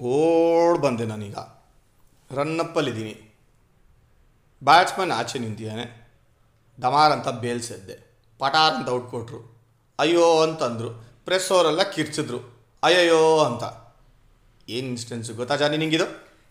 ಓಡ್ 0.00 0.78
ಬಂದೆ 0.78 1.04
ನಾನೀಗ. 1.04 1.36
ರನ್ನಪ್ಪಲ್ಲಿದ್ದೀನಿ. 2.30 3.40
ಬ್ಯಾಟ್ಸ್ಮನ್ 4.64 5.10
ಆಚೆ 5.10 5.38
ನಿಂತಿದ್ದಾನೆ. 5.38 6.08
ಡಮಾರ್ 6.80 7.12
ಅಂತ 7.12 7.28
ಬೇಲ್ಸೆದ್ದೆ. 7.28 7.96
ಪಟಾರ್ 8.38 8.74
ಅಂತ 8.74 8.88
ಔಟ್ 8.88 9.10
ಕೊಟ್ಟರು 9.10 9.58
ಅಯ್ಯೋ 9.98 10.40
ಅಂತಂದರು. 10.40 10.90
ಪ್ರೆಸ್ 11.24 11.52
ಅವರೆಲ್ಲ 11.52 11.82
ಕಿರ್ಚಿದ್ರು. 11.82 12.38
ಅಯ್ಯಯ್ಯೋ 12.82 13.38
ಅಂತ. 13.38 13.64
ಏನು 14.68 14.88
ಇನ್ಸ್ಟೆನ್ಸು 14.88 15.34
ಗೊತ್ತಾ 15.34 15.56
ಜಾನಿ 15.56 15.76
ನಿಂಗಿದು? 15.76 16.04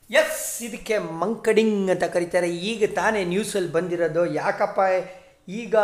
ಎಸ್, 0.10 0.64
ಇದಕ್ಕೆ 0.64 0.98
ಮಂಕಡಿಂಗ್ 0.98 1.92
ಅಂತ 1.92 2.04
ಕರೀತಾರೆ. 2.04 2.56
ಈಗ 2.56 2.94
ತಾನೇ 2.96 3.26
ನ್ಯೂಸಲ್ಲಿ 3.26 3.72
ಬಂದಿರೋದು. 3.72 4.26
ಯಾಕಪ್ಪ, 4.26 4.80
ಈಗ 5.50 5.76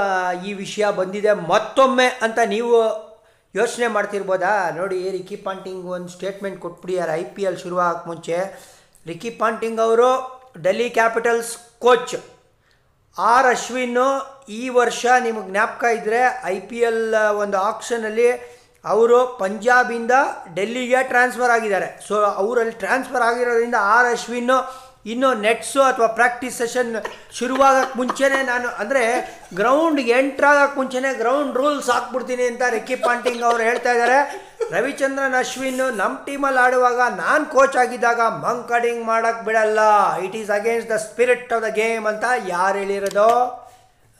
ಈ 0.45 0.53
ವಿಷಯ 0.53 0.85
ಬಂದಿದೆ 0.91 1.33
ಮತ್ತೊಮ್ಮೆ 1.33 2.05
ಅಂತ 2.05 2.39
ನೀವು 2.45 2.73
ಯೋಚನೆ 3.57 3.87
ಮಾಡ್ತಿರ್ಬೋದಾ? 3.95 4.51
ನೋಡಿ 4.77 4.99
ರಿಕಿ 5.15 5.35
ಪಾಂಟಿಂಗ್ 5.47 5.83
ಒಂದು 5.95 6.09
ಸ್ಟೇಟ್ಮೆಂಟ್ 6.13 6.59
ಕೊಟ್ಬಿಡಿಯಾರ 6.63 7.09
ಐ 7.21 7.23
ಪಿ 7.33 7.41
ಎಲ್ 7.47 7.57
ಶುರುವಾಗಕ್ಕೆ 7.63 8.07
ಮುಂಚೆ. 8.11 8.37
ರಿಕಿ 9.09 9.29
ಪಾಂಟಿಂಗ್ 9.41 9.79
ಅವರು 9.85 10.07
Delhi 10.63 10.87
Capitals 10.97 11.51
coach 11.83 12.15
R 13.17 13.47
Ashwin 13.55 13.99
ಈ 14.59 14.61
ವರ್ಷ 14.79 15.05
ನಿಮಗೆ 15.25 15.49
ಜ್ಞಾಪಕ 15.51 15.83
ಇದ್ದರೆ 15.97 16.21
ಐ 16.53 16.55
ಪಿ 16.69 16.79
ಎಲ್ 16.89 17.03
ಒಂದು 17.43 17.57
ಆಕ್ಷನಲ್ಲಿ 17.69 18.29
ಅವರು 18.85 19.17
ಪಂಜಾಬಿಂದ 19.41 20.13
ಡೆಲ್ಲಿಗೆ 20.55 21.01
ಟ್ರಾನ್ಸ್ಫರ್ 21.11 21.53
ಆಗಿದ್ದಾರೆ. 21.57 21.89
ಸೊ 22.07 22.15
ಅವರಲ್ಲಿ 22.41 22.75
ಟ್ರಾನ್ಸ್ಫರ್ 22.83 23.25
ಆಗಿರೋದ್ರಿಂದ 23.29 23.77
ಆರ್ 23.95 24.09
ಅಶ್ವಿನ್ 24.15 24.55
ಇನ್ನು 25.11 25.29
ನೆಟ್ಸು 25.45 25.79
ಅಥವಾ 25.87 26.07
ಪ್ರಾಕ್ಟೀಸ್ 26.19 26.57
ಸೆಷನ್ 26.61 26.91
ಶುರುವಾಗಕ್ಕೆ 27.37 27.95
ಮುಂಚೆನೇ 27.99 28.39
ನಾನು, 28.51 28.67
ಅಂದರೆ 28.81 29.03
ಗ್ರೌಂಡ್ಗೆ 29.59 30.13
ಎಂಟ್ರಾಗಕ್ಕೆ 30.19 30.77
ಮುಂಚೆನೇ 30.79 31.11
ಗ್ರೌಂಡ್ 31.21 31.57
ರೂಲ್ಸ್ 31.61 31.89
ಹಾಕ್ಬಿಡ್ತೀನಿ 31.93 32.45
ಅಂತ 32.51 32.63
ರಿಕ್ಕಿ 32.75 32.97
ಪಾಂಟಿಂಗ್ 33.07 33.43
ಅವರು 33.49 33.63
ಹೇಳ್ತಾ 33.69 33.93
ಇದ್ದಾರೆ. 33.95 34.19
ರವಿಚಂದ್ರನ್, 34.75 35.35
ಅಶ್ವಿನ್ 35.41 35.83
ನಮ್ಮ 36.01 36.15
ಟೀಮಲ್ಲಿ 36.27 36.61
ಆಡುವಾಗ 36.65 36.99
ನಾನು 37.23 37.43
ಕೋಚ್ 37.55 37.77
ಆಗಿದ್ದಾಗ 37.83 38.21
ಮಂಕಡಿಂಗ್ 38.45 39.03
ಮಾಡೋಕ್ಕೆ 39.11 39.43
ಬಿಡಲ್ಲ. 39.47 39.81
It 40.27 40.37
is 40.41 40.53
against 40.59 40.91
the 40.93 40.99
spirit 41.07 41.51
of 41.57 41.63
the 41.67 41.71
game 41.81 42.07
ಅಂತ 42.13 42.25
ಯಾರು 42.55 42.77
ಹೇಳಿರೋದು? 42.83 43.29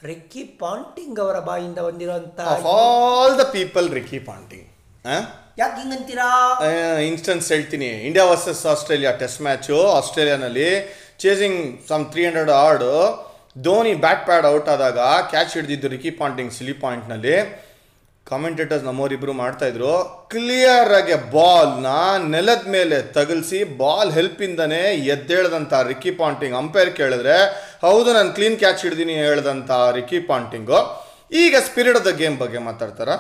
ರಿಕ್ಕಿ 0.10 0.44
ಪಾಂಟಿಂಗ್ 0.62 1.20
ಅವರ 1.26 1.38
ಬಾಯಿಂದ 1.50 1.80
ಬಂದಿರೋಂಥ 1.88 2.40
all 2.74 3.36
the 3.42 3.46
people 3.58 3.88
Ricky 3.98 4.20
Ponting 4.30 4.68
ಯಾಕೆ 5.62 5.76
ಹಿಂಗಂತೀರಾ 5.82 6.28
ಇನ್ಸ್ಟೆನ್ಸ್ 7.10 7.48
ಹೇಳ್ತೀನಿ. 7.54 7.90
India 8.08 8.24
versus 8.30 8.62
Australia 8.72 9.12
test 9.20 9.42
match 9.48 9.76
ಆಸ್ಟ್ರೇಲಿಯಾನಲ್ಲಿ 9.98 10.70
chasing 11.24 11.60
some 11.90 12.06
three 12.14 12.22
hundred 12.28 12.52
odd 12.64 12.86
Dhoni 13.66 13.92
bat 14.06 14.24
pad 14.30 14.48
out 14.54 14.70
ಆದಾಗ 14.76 14.98
ಕ್ಯಾಚ್ 15.34 15.54
ಹಿಡಿದಿದ್ದು 15.58 15.90
ರಿಕಿ 15.96 16.12
ಪಾಂಟಿಂಗ್ 16.22 16.52
ಸಿಲಿ 16.58 16.76
ಪಾಯಿಂಟ್ನಲ್ಲಿ 16.86 17.36
ಕಾಮೆಂಟೇಟರ್ಸ್ 18.28 18.86
ನಮ್ಮವರಿಬ್ಬರು 18.88 19.34
ಮಾಡ್ತಾ 19.44 19.66
ಇದ್ರು 19.72 19.94
ಕ್ಲಿಯರ್ 20.34 20.92
ಆಗಿ 21.00 21.16
ಬಾಲ್ನ 21.38 21.88
ನೆಲದ 22.34 22.66
ಮೇಲೆ 22.76 22.98
ತಗಲ್ಸಿ 23.18 23.60
ಬಾಲ್ 23.82 24.12
ಹೆಲ್ಪಿಂದನೇ 24.18 24.84
ಎದ್ದೇಳ್ದಂಥ 25.16 25.74
ರಿಕಿ 25.92 26.12
ಪಾಂಟಿಂಗ್ 26.22 26.56
ಅಂಪೈರ್ 26.62 26.92
ಕೇಳಿದ್ರೆ, 27.00 27.38
ಹೌದು, 27.88 28.10
ನಾನು 28.18 28.30
ಕ್ಲೀನ್ 28.38 28.60
ಕ್ಯಾಚ್ 28.62 28.84
ಹಿಡ್ದೀನಿ 28.88 29.16
ಹೇಳ್ದಂಥ 29.26 29.72
ರಿಕಿ 30.00 30.20
ಪಾಂಟಿಂಗು 30.30 30.80
ಈಗ 31.46 31.56
ಸ್ಪಿರಿಟ್ 31.70 32.00
ಆಫ್ 32.02 32.08
ದ 32.12 32.14
ಗೇಮ್ 32.22 32.38
ಬಗ್ಗೆ 32.44 32.62
ಮಾತಾಡ್ತಾರಾ? 32.70 33.18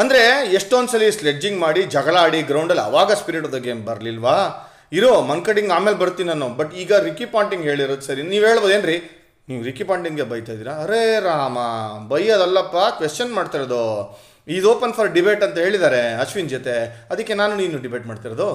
ಅಂದರೆ 0.00 0.20
ಎಷ್ಟೊಂದು 0.58 0.90
ಸಲ 0.92 1.08
ಸ್ಲೆಡ್ಜಿಂಗ್ 1.16 1.58
ಮಾಡಿ 1.64 1.80
ಜಗಳ 1.94 2.16
ಆಡಿ 2.26 2.38
ಗ್ರೌಂಡಲ್ಲಿ 2.50 2.84
ಅವಾಗ 2.90 3.10
ಸ್ಪಿರಿಟ್ 3.22 3.46
ಆಫ್ 3.46 3.52
ದ 3.54 3.58
ಗೇಮ್ 3.66 3.80
ಬರಲಿಲ್ವಾ? 3.88 4.36
ಇರೋ 4.98 5.10
ಮಂಕಡಿಂಗ್ 5.30 5.72
ಆಮೇಲೆ 5.76 5.98
ಬರ್ತೀನಿ 6.02 6.28
ನಾನು. 6.32 6.48
ಬಟ್ 6.58 6.72
ಈಗ 6.82 6.92
ರಿಕ್ಕಿ 7.06 7.26
ಪಾಂಟಿಂಗ್ 7.34 7.64
ಹೇಳಿರೋದು 7.70 8.04
ಸರಿ. 8.08 8.22
ನೀವು 8.32 8.44
ಹೇಳ್ಬೋದೇನ್ರಿ 8.48 8.96
ನೀವು 9.48 9.60
ರಿಕ್ಕಿ 9.68 9.84
ಪಾಂಟಿಂಗ್ಗೆ 9.90 10.24
ಬೈತಾ 10.32 10.52
ಇದ್ದೀರಾ? 10.54 10.74
ಅರೇ 10.84 11.04
ರಾಮ 11.28 11.58
ಬೈಯೋದಲ್ಲಪ್ಪ 12.10 12.76
ಕ್ವೆಶನ್ 12.98 13.32
ಮಾಡ್ತಿರೋದು 13.38 13.82
ಇದು 14.56 14.68
ಓಪನ್ 14.72 14.94
ಫಾರ್ 14.96 15.10
ಡಿಬೇಟ್ 15.16 15.42
ಅಂತ 15.46 15.56
ಹೇಳಿದ್ದಾರೆ 15.64 16.02
ಅಶ್ವಿನ್ 16.24 16.50
ಜೊತೆ. 16.54 16.76
ಅದಕ್ಕೆ 17.12 17.34
ನಾನು 17.40 17.54
ನೀನು 17.62 17.82
ಡಿಬೇಟ್ 17.86 18.06
ಮಾಡ್ತಿರೋದು 18.10 18.50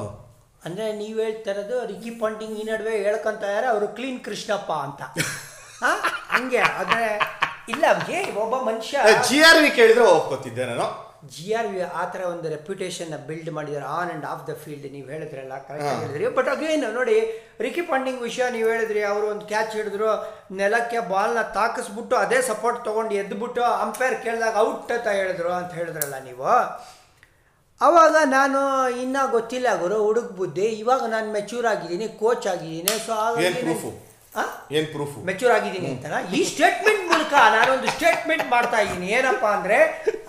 ಅಂದರೆ 0.67 0.85
ನೀವು 1.01 1.17
ಹೇಳ್ತಾ 1.25 1.51
ಇರೋದು 1.55 1.75
ರಿಕ್ಕಿ 1.91 2.11
ಪಾಂಟಿಂಗ್ 2.21 2.55
ಈ 2.61 2.63
ನಡುವೆ 2.71 2.93
ಹೇಳ್ಕೊಂತ 3.07 3.43
ಇದ್ದಾರೆ 3.49 3.67
ಅವರು 3.73 3.87
ಕ್ಲೀನ್ 3.97 4.19
ಕೃಷ್ಣಪ್ಪ 4.27 4.71
ಅಂತ? 4.87 5.01
ಹಂಗೆ. 6.35 6.63
ಆದರೆ 6.79 7.07
ಇಲ್ಲ 7.73 7.85
ಒಬ್ಬ 8.45 8.55
ಮನುಷ್ಯ 8.69 8.97
ಜಿ 9.29 9.37
ಆರ್ 9.49 9.61
ವಿ 9.65 9.69
ಕೇಳಿದ್ರೆ 9.81 10.07
ಒಪ್ಕೋತಿದ್ದೆ 10.17 10.65
ನಾನು. 10.71 10.87
ಜಿ 11.31 11.45
ಆರ್ 11.53 11.67
ವಿ 11.67 11.79
ಆ 11.93 12.03
ಥರ 12.05 12.21
ಒಂದು 12.25 12.47
ರೆಪ್ಯುಟೇಷನ್ನ 12.49 13.17
ಬಿಲ್ಡ್ 13.27 13.49
ಮಾಡಿದ್ದಾರೆ 13.49 13.87
on 13.93 14.09
and 14.09 14.25
off 14.25 14.43
the 14.49 14.53
field 14.63 14.87
ನೀವು 14.91 15.07
ಹೇಳಿದ್ರಲ್ಲ 15.07 15.55
ಕರೆಕ್ಟ್ 15.67 15.87
ಹೇಳಿದ್ರಿ. 15.95 16.25
ಬಟ್ 16.37 16.49
ಅಗೇನ್ 16.49 16.85
ನೋಡಿ 16.93 17.17
ರಿಕಿ 17.61 17.81
ಪಾಂಡಿಂಗ್ 17.81 18.21
ವಿಷಯ 18.21 18.45
ನೀವು 18.49 18.67
ಹೇಳಿದ್ರಿ 18.69 19.01
ಅವರು 19.03 19.27
ಒಂದು 19.27 19.45
ಕ್ಯಾಚ್ 19.45 19.73
ಹಿಡಿದ್ರು 19.75 20.09
ನೆಲಕ್ಕೆ 20.55 20.99
ಬಾಲ್ನ 21.09 21.41
ತಾಕಿಸ್ಬಿಟ್ಟು 21.53 22.15
ಅದೇ 22.15 22.41
ಸಪೋರ್ಟ್ 22.41 22.79
ತೊಗೊಂಡು 22.85 23.15
ಎದ್ದುಬಿಟ್ಟು 23.15 23.63
ಅಂಪೈರ್ 23.85 24.23
ಕೇಳಿದಾಗ 24.23 24.55
ಔಟ್ 24.65 24.91
ಅಂತ 24.91 25.07
ಹೇಳಿದ್ರು 25.19 25.51
ಅಂತ 25.53 25.71
ಹೇಳಿದ್ರಲ್ಲ 25.73 26.19
ನೀವು. 26.23 26.51
ಅವಾಗ 27.81 28.15
ನಾನು 28.29 28.59
ಇನ್ನೂ 29.01 29.23
ಗೊತ್ತಿಲ್ಲ 29.31 29.67
ಗುರು 29.79 29.97
ಹುಡುಗ 30.03 30.29
ಬುದ್ಧಿ 30.37 30.67
ಇವಾಗ 30.81 31.03
ನಾನು 31.09 31.27
ಮೆಚೂರ್ 31.31 31.67
ಆಗಿದ್ದೀನಿ 31.67 32.07
ಕೋಚ್ 32.19 32.47
ಆಗಿದ್ದೀನಿ 32.47 32.93
ಸೊ 32.99 33.13
ಆಗ 33.25 33.35
ಏನು 34.77 34.87
ಪ್ರೂಫ್ 34.93 35.15
ಮೆಚೂರ್ 35.29 35.53
ಆಗಿದ್ದೀನಿ 35.57 35.89
ಅಂತಲ್ಲ? 35.93 36.17
ಈ 36.37 36.41
ಸ್ಟೇಟ್ಮೆಂಟ್ 36.51 37.03
ಮೂಲಕ 37.11 37.33
ನಾನೊಂದು 37.55 37.87
ಸ್ಟೇಟ್ಮೆಂಟ್ 37.95 38.45
ಮಾಡ್ತಾ 38.53 38.79
ಇದ್ದೀನಿ. 38.85 39.07
ಏನಪ್ಪ 39.17 39.45
ಅಂದ್ರೆ 39.57 39.77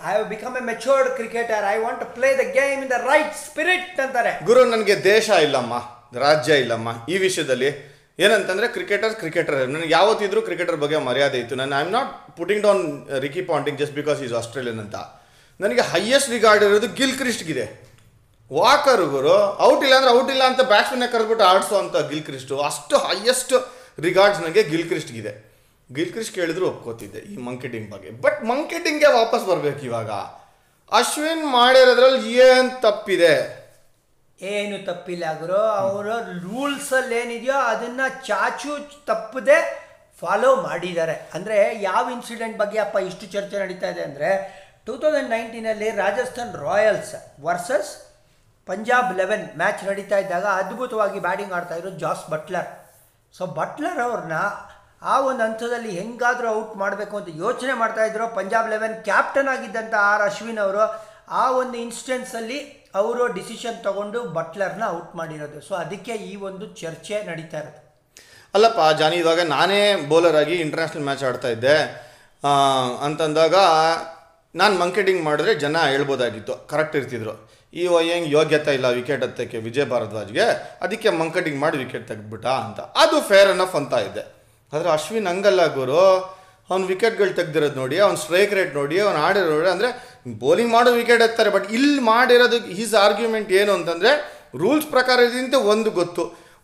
I 0.07 0.11
have 0.11 0.25
become 0.33 0.55
a 0.61 0.63
matured 0.71 1.09
cricketer 1.19 1.65
I 1.73 1.75
want 1.85 2.01
to 2.03 2.07
play 2.17 2.29
the 2.41 2.45
game 2.57 2.79
in 2.85 2.91
the 2.95 2.99
right 3.11 3.33
spirit 3.45 3.99
ಅಂತಾರೆ. 4.05 4.33
ಗುರು 4.49 4.63
ನನಗೆ 4.73 4.97
ದೇಶ 5.11 5.29
ಇಲ್ಲಮ್ಮ 5.47 5.73
ರಾಜ್ಯ 6.25 6.61
ಇಲ್ಲಮ್ಮ. 6.63 6.89
ಈ 7.13 7.17
ವಿಷಯದಲ್ಲಿ 7.27 7.69
ಏನಂತಂದ್ರೆ 8.25 8.67
ಕ್ರಿಕೆಟರ್ 8.75 9.13
ಕ್ರಿಕೆಟರ್ 9.19 9.59
ನನಗೆ 9.73 9.91
ಯಾವತ್ತಿದ್ರು 9.97 10.41
ಕ್ರಿಕೆಟರ್ 10.47 10.77
ಬಗ್ಗೆ 10.83 10.97
ಮರ್ಯಾದೆ 11.09 11.37
ಇತ್ತು. 11.43 11.55
ನಾನು 11.61 11.73
I 11.79 11.83
am 11.85 11.93
not 11.97 12.09
putting 12.39 12.63
down 12.67 12.83
Ricky 13.25 13.41
Ponting 13.51 13.77
just 13.81 13.95
because 13.99 14.19
is 14.25 14.33
Australian 14.39 14.81
ಅಂತ. 14.85 14.97
ನನಗೆ 15.63 15.83
ಹೈಯೆಸ್ಟ್ 15.91 16.29
ರಿಗಾರ್ಡ್ 16.35 16.63
ಇರೋದು 16.67 16.87
ಗಿಲ್ 16.97 17.15
ಕ್ರಿಸ್ಟ್ಗಿದೆ 17.21 17.65
ವಾಕರ್ 18.51 19.03
ಗುರು 19.15 19.35
ಔಟ್ 19.69 19.83
ಇಲ್ಲ 19.85 19.95
ಅಂದ್ರೆ 19.99 20.11
ಔಟ್ 20.17 20.29
ಇಲ್ಲ 20.33 20.43
ಅಂತ 20.51 20.61
ಬ್ಯಾಟ್ಸ್ಮನ್ 20.71 21.07
ಕರೆದ್ಬಿಟ್ಟು 21.13 21.43
ಆಡಿಸೋ 21.49 21.75
ಅಂತ 21.83 21.97
ಗಿಲ್ 22.11 22.23
ಕ್ರಿಸ್ಟು 22.29 22.55
ಅಷ್ಟು 22.69 22.97
ಹೈಯೆಸ್ಟ್ 23.09 23.53
ರಿಗಾರ್ಡ್ಸ್ 24.07 24.41
ನನಗೆ 24.41 24.63
ಗಿಲ್ಕ್ರಿಸ್ಟ್ 24.73 25.13
ಇದೆ 25.21 25.33
ಗಿಲ್ಕ್ರಿಸ್ಟ್ 25.89 26.33
ಕೇಳಿದ್ರು 26.35 26.65
ಒಪ್ಕೋತಿದ್ದೆ 26.71 27.21
ಈ 27.31 27.35
ಮಂಕೆಟಿಂಗ್ 27.47 27.87
ಬಗ್ಗೆ. 27.93 28.09
ಬಟ್ 28.25 28.39
ಮಂಕೆಟಿಂಗ್ಗೆ 28.51 29.09
ವಾಪಸ್ 29.19 29.45
ಬರ್ಬೇಕು 29.51 29.81
ಇವಾಗ. 29.89 30.11
ಅಶ್ವಿನ್ 30.91 31.45
ಮಾಡಿರೋದ್ರಲ್ಲಿ 31.57 32.21
ಏನು 32.47 32.69
ತಪ್ಪಿದೆ? 32.85 33.33
ಏನು 34.39 34.75
ತಪ್ಪಿಲ್ಲ 34.89 35.25
ಗುರು. 35.39 35.61
ರೂಲ್ಸ್ 35.85 36.43
ರೂಲ್ಸಲ್ಲಿ 36.43 37.15
ಏನಿದೆಯೋ 37.21 37.57
ಅದನ್ನ 37.71 38.01
ಚಾಚು 38.27 38.73
ತಪ್ಪದೆ 39.09 39.57
ಫಾಲೋ 40.21 40.51
ಮಾಡಿದ್ದಾರೆ. 40.67 41.15
ಅಂದರೆ 41.35 41.57
ಯಾವ 41.87 42.03
ಇನ್ಸಿಡೆಂಟ್ 42.15 42.57
ಬಗ್ಗೆ 42.61 42.79
ಅಪ್ಪ 42.85 42.97
ಇಷ್ಟು 43.09 43.25
ಚರ್ಚೆ 43.35 43.57
ನಡೀತಾ 43.63 43.89
ಇದೆ 43.93 44.03
ಅಂದರೆ 44.09 44.29
two 44.85 44.93
thousand 45.01 45.31
ನೈನ್ಟೀನಲ್ಲಿ 45.35 45.89
Rajasthan 46.01 46.53
Royals 46.67 47.13
versus 47.47 47.91
Punjab 48.67 49.11
eleven 49.19 49.45
match 49.61 49.83
ನಡೀತಾ 49.89 50.17
ಇದ್ದಾಗ 50.23 50.45
ಅದ್ಭುತವಾಗಿ 50.61 51.19
ಬ್ಯಾಟಿಂಗ್ 51.27 51.53
ಆಡ್ತಾ 51.57 51.75
ಇದ್ರು 51.79 51.91
ಜಾಸ್ 52.03 52.23
ಬಟ್ಲರ್. 52.33 52.69
ಸೊ 53.37 53.45
ಬಟ್ಲರ್ 53.45 53.99
ಅವ್ರನ್ನ 53.99 54.37
ಆ 55.01 55.19
ಒಂದು 55.21 55.43
ಹಂತದಲ್ಲಿ 55.43 55.91
ಹೆಂಗಾದರೂ 55.99 56.49
ಔಟ್ 56.49 56.77
ಮಾಡಬೇಕು 56.77 57.17
ಅಂತ 57.17 57.27
ಯೋಚನೆ 57.35 57.73
ಮಾಡ್ತಾ 57.73 58.03
ಇದ್ರು. 58.05 58.35
ಪಂಜಾಬ್ 58.35 58.69
ಲೆವೆನ್ 58.69 59.03
ಕ್ಯಾಪ್ಟನ್ 59.03 59.47
ಆಗಿದ್ದಂಥ 59.47 59.93
ಆರ್ 59.93 60.23
ಅಶ್ವಿನ್ 60.23 60.57
ಅವರು 60.57 60.81
ಆ 61.41 61.51
ಒಂದು 61.51 61.77
ಇನ್ಸ್ಟೆನ್ಸಲ್ಲಿ 61.77 62.59
ಅವರು 62.95 63.27
ಡಿಸಿಷನ್ 63.33 63.83
ತಗೊಂಡು 63.83 64.23
ಬಟ್ಲರ್ನ 64.23 64.83
ಔಟ್ 64.89 65.15
ಮಾಡಿರೋದು. 65.15 65.61
ಸೊ 65.67 65.75
ಅದಕ್ಕೆ 65.75 66.11
ಈ 66.11 66.35
ಒಂದು 66.35 66.65
ಚರ್ಚೆ 66.81 67.23
ನಡೀತಾ 67.23 67.57
ಇರೋದು. 67.57 67.79
ಅಲ್ಲಪ್ಪ, 68.53 68.97
ಜಾನಿ, 68.97 69.15
ಇವಾಗ 69.15 69.41
ನಾನೇ 69.41 69.95
ಬೌಲರ್ 69.95 70.35
ಆಗಿ 70.35 70.55
ಇಂಟರ್ನ್ಯಾಷನಲ್ 70.55 71.03
ಮ್ಯಾಚ್ 71.03 71.23
ಆಡ್ತಾ 71.23 71.47
ಇದ್ದೆ. 71.47 71.75
ಅಂತಂದಾಗ 73.05 73.55
ನಾನು 74.55 74.79
ಮಂಕೆಟಿಂಗ್ 74.79 75.23
ಮಾಡಿದ್ರೆ 75.23 75.55
ಜನ 75.55 75.77
ಹೇಳ್ಬೋದಾಗಿತ್ತು. 75.77 76.55
ಕರೆಕ್ಟ್ 76.67 76.95
ಇರ್ತಿದ್ರು. 76.95 77.33
ಈ 77.73 77.83
ಹೆಂಗೆ 78.09 78.29
ಯೋಗ್ಯತೆ 78.37 78.71
ಇಲ್ಲ 78.77 78.87
ವಿಕೆಟ್ 78.99 79.23
ಹತ್ತಕ್ಕೆ 79.25 79.57
ವಿಜಯ್ 79.67 79.87
ಭಾರದ್ವಾಜ್ಗೆ 79.93 80.45
ಅದಕ್ಕೆ 80.85 81.09
ಮಂಕಟಿಂಗ್ 81.21 81.59
ಮಾಡಿ 81.63 81.77
ವಿಕೆಟ್ 81.83 82.05
ತೆಗೆದ್ಬಿಟ್ಟ 82.11 82.47
ಅಂತ. 82.65 82.79
ಅದು 83.03 83.17
ಫೇರ್ 83.29 83.49
ಅನಫ್ 83.55 83.75
ಅಂತ 83.81 83.93
ಇದೆ. 84.09 84.23
ಆದರೆ 84.73 84.89
ಅಶ್ವಿನ್ 84.97 85.27
ಹಂಗಲ್ಲ 85.31 85.61
ಗುರು. 85.79 86.01
ಅವ್ನು 86.69 86.85
ವಿಕೆಟ್ಗಳು 86.93 87.31
ತೆಗ್ದಿರೋದು 87.37 87.77
ನೋಡಿ, 87.81 87.97
ಅವ್ನು 88.05 88.17
ಸ್ಟ್ರೈಕ್ 88.23 88.51
ರೇಟ್ 88.57 88.73
ನೋಡಿ, 88.79 88.97
ಅವ್ನು 89.05 89.19
ಆಡಿರೋ 89.27 89.47
ನೋಡಿ, 89.53 89.69
ಅಂದರೆ 89.75 89.89
ಬೌಲಿಂಗ್ 90.41 90.71
ಮಾಡೋ 90.75 90.89
ವಿಕೆಟ್ 90.99 91.23
ಎತ್ತಾರೆ 91.27 91.49
ಬಟ್ 91.55 91.67
ಇಲ್ಲಿ 91.77 92.01
ಮಾಡಿರೋದು 92.09 92.57
ಹೀಸ್ 92.79 92.93
ಆರ್ಗ್ಯುಮೆಂಟ್ 93.05 93.49
ಏನು 93.59 93.71
ಅಂತಂದರೆ 93.77 94.11
ರೂಲ್ಸ್ 94.61 94.87
ಪ್ರಕಾರ 94.95 95.19
ಇದ್ದಂತೆ 95.29 95.57
ಒಂದು 95.73 95.89
ಗೊತ್ತು. 95.99 96.23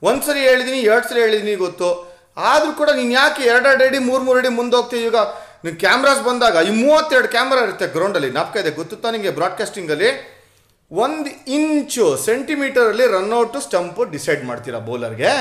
ಒಂದು 0.10 0.24
ಸರಿ 0.28 0.42
ಹೇಳಿದ್ದೀನಿ 0.50 0.80
ಎರಡು 0.90 1.08
ಸರಿ 1.10 1.22
ಹೇಳಿದ್ದೀನಿ 1.26 1.56
ಗೊತ್ತು. 1.66 1.90
ಆದರೂ 2.52 2.72
ಕೂಡ 2.82 2.90
ನೀನು 3.00 3.14
ಯಾಕೆ 3.22 3.42
ಎರಡೆರಡು 3.52 3.84
ಅಡಿ, 3.88 4.00
ಮೂರು 4.10 4.24
ಮೂರು 4.28 4.40
ಅಡಿ 4.42 4.52
ಮುಂದೆ 4.60 4.76
ಹೋಗ್ತೀವಿ 4.80 5.04
ಈಗ? 5.10 5.20
ನೀವು 5.64 5.76
ಕ್ಯಾಮ್ರಾಸ್ 5.84 6.24
ಬಂದಾಗ, 6.30 6.56
ಈ 6.70 6.72
ಮೂವತ್ತೆರಡು 6.84 7.30
ಕ್ಯಾಮ್ರಾ 7.36 7.62
ಇರುತ್ತೆ 7.68 7.86
ಗ್ರೌಂಡಲ್ಲಿ 7.98 8.30
ನಾಪ್ಕ 8.38 8.56
ಇದೆ, 8.64 8.72
ಗೊತ್ತುತ್ತಾ 8.80 9.10
ನಿಮಗೆ 9.16 9.34
ಬ್ರಾಡ್ಕಾಸ್ಟಿಂಗಲ್ಲಿ 9.40 10.10
ಒಂದು 10.92 11.30
ಇಂಚು 11.58 12.06
ಸೆಂಟಿಮೀಟರಲ್ಲಿ 12.26 13.06
ರನ್ಔಟು 13.14 13.60
ಸ್ಟಂಪು 13.68 14.02
ಡಿಸೈಡ್ 14.16 14.44
ಮಾಡ್ತೀರಾ 14.50 14.80
ಬೌಲರ್ಗೆ 14.80 15.34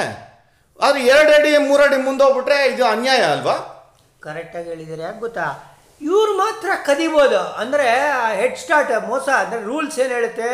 ಆದರೆ 0.81 1.01
ಎರಡು 1.15 1.33
ಅಡಿ 1.39 1.51
ಮೂರಡಿ 1.69 1.99
ಮುಂದೋಗ್ಬಿಟ್ರೆ 2.07 2.59
ಇದು 2.71 2.85
ಅನ್ಯಾಯ 2.85 3.23
ಅಲ್ವಾ? 3.35 3.57
ಕರೆಕ್ಟಾಗಿ 4.25 4.69
ಹೇಳಿದ್ದಾರೆ, 4.73 5.03
ಯಾಕೆ 5.03 5.21
ಗೊತ್ತಾ? 5.21 5.47
ಇವ್ರು 6.01 6.33
ಮಾತ್ರ 6.37 6.69
ಕದಿಬೋದು. 6.87 7.43
ಅಂದರೆ 7.63 7.89
ಹೆಡ್ 8.41 8.59
ಸ್ಟಾರ್ಟ್ 8.63 8.93
ಮೋಸ, 9.11 9.29
ಅಂದರೆ 9.45 9.61
ರೂಲ್ಸ್ 9.71 9.99
ಏನು 10.05 10.13
ಹೇಳುತ್ತೆ? 10.15 10.51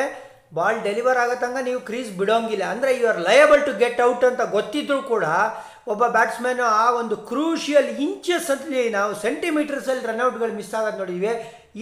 ಬಾಲ್ 0.54 0.78
ಡೆಲಿವರ್ 0.86 1.18
ಆಗೋ 1.22 1.34
ತನಕ 1.42 1.62
ನೀವು 1.68 1.80
ಕ್ರೀಸ್ 1.88 2.10
ಬಿಡೋಂಗಿಲ್ಲ. 2.20 2.64
ಅಂದರೆ 2.74 2.90
you 3.00 3.06
liable 3.28 3.62
to 3.66 3.72
get 3.82 4.00
out 4.08 4.24
ಅಂತ 4.30 4.42
ಗೊತ್ತಿದ್ರು 4.56 5.02
ಕೂಡ 5.12 5.24
ಒಬ್ಬ 5.92 6.02
ಬ್ಯಾಟ್ಸ್ಮನ್ 6.16 6.60
ಆ 6.60 6.86
ಒಂದು 7.00 7.16
ಕ್ರೂಷಿಯಲ್ 7.30 7.88
ಇಂಚಸ್ 8.06 8.50
ಅಂತಲೇ 8.54 8.82
ನಾವು 8.96 9.12
ಸೆಂಟಿಮೀಟರ್ಸಲ್ಲಿ 9.24 10.04
ರನ್ಔಟ್ಗಳು 10.10 10.52
ಮಿಸ್ 10.60 10.74
ಆಗೋದು 10.78 10.98
ನೋಡಿದ್ವಿ 11.02 11.32